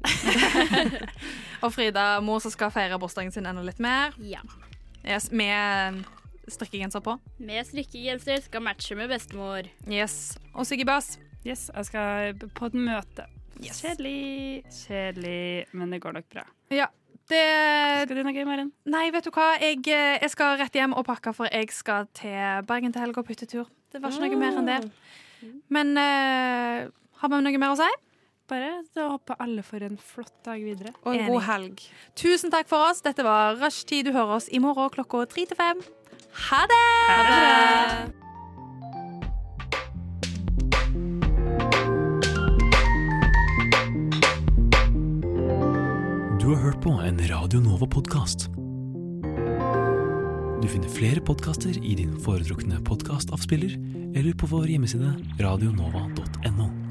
[1.65, 4.17] Og Frida, mor som skal feire bursdagen sin enda litt mer.
[4.27, 4.43] Ja.
[5.03, 6.05] Yes, med
[6.49, 7.17] strikkegenser på.
[7.43, 9.67] Med strikkegenser skal matche med bestemor.
[9.91, 10.37] Yes.
[10.55, 11.17] Og Siggy Bass.
[11.47, 13.27] Yes, jeg skal på et møte.
[13.63, 16.45] Kjedelig, kjedelig, men det går nok bra.
[16.71, 16.89] Ja.
[17.31, 17.43] Det
[18.05, 18.73] Skal du noe gøy, Maren?
[18.91, 19.53] Nei, vet du hva?
[19.63, 23.23] Jeg, eh, jeg skal rett hjem og pakke, for jeg skal til Bergen til helga
[23.23, 23.71] på hyttetur.
[23.93, 24.81] Det var ikke noe mer enn det.
[25.73, 26.91] Men uh,
[27.23, 27.89] har vi noe mer å si?
[28.53, 28.73] bare.
[28.97, 30.93] Da håper alle for en flott dag videre.
[31.03, 31.33] Og en Enig.
[31.33, 31.85] god helg.
[32.19, 33.03] Tusen takk for oss.
[33.05, 34.07] Dette var Rushtid.
[34.09, 35.83] Du hører oss i morgen klokka tre til fem.
[36.49, 36.83] Ha det!
[37.13, 38.13] Ha det!
[46.43, 48.49] Du har hørt på en Radio Nova-podkast.
[50.63, 53.77] Du finner flere podkaster i din foretrukne podkastavspiller
[54.19, 56.82] eller på vår hjemmeside radionova.no.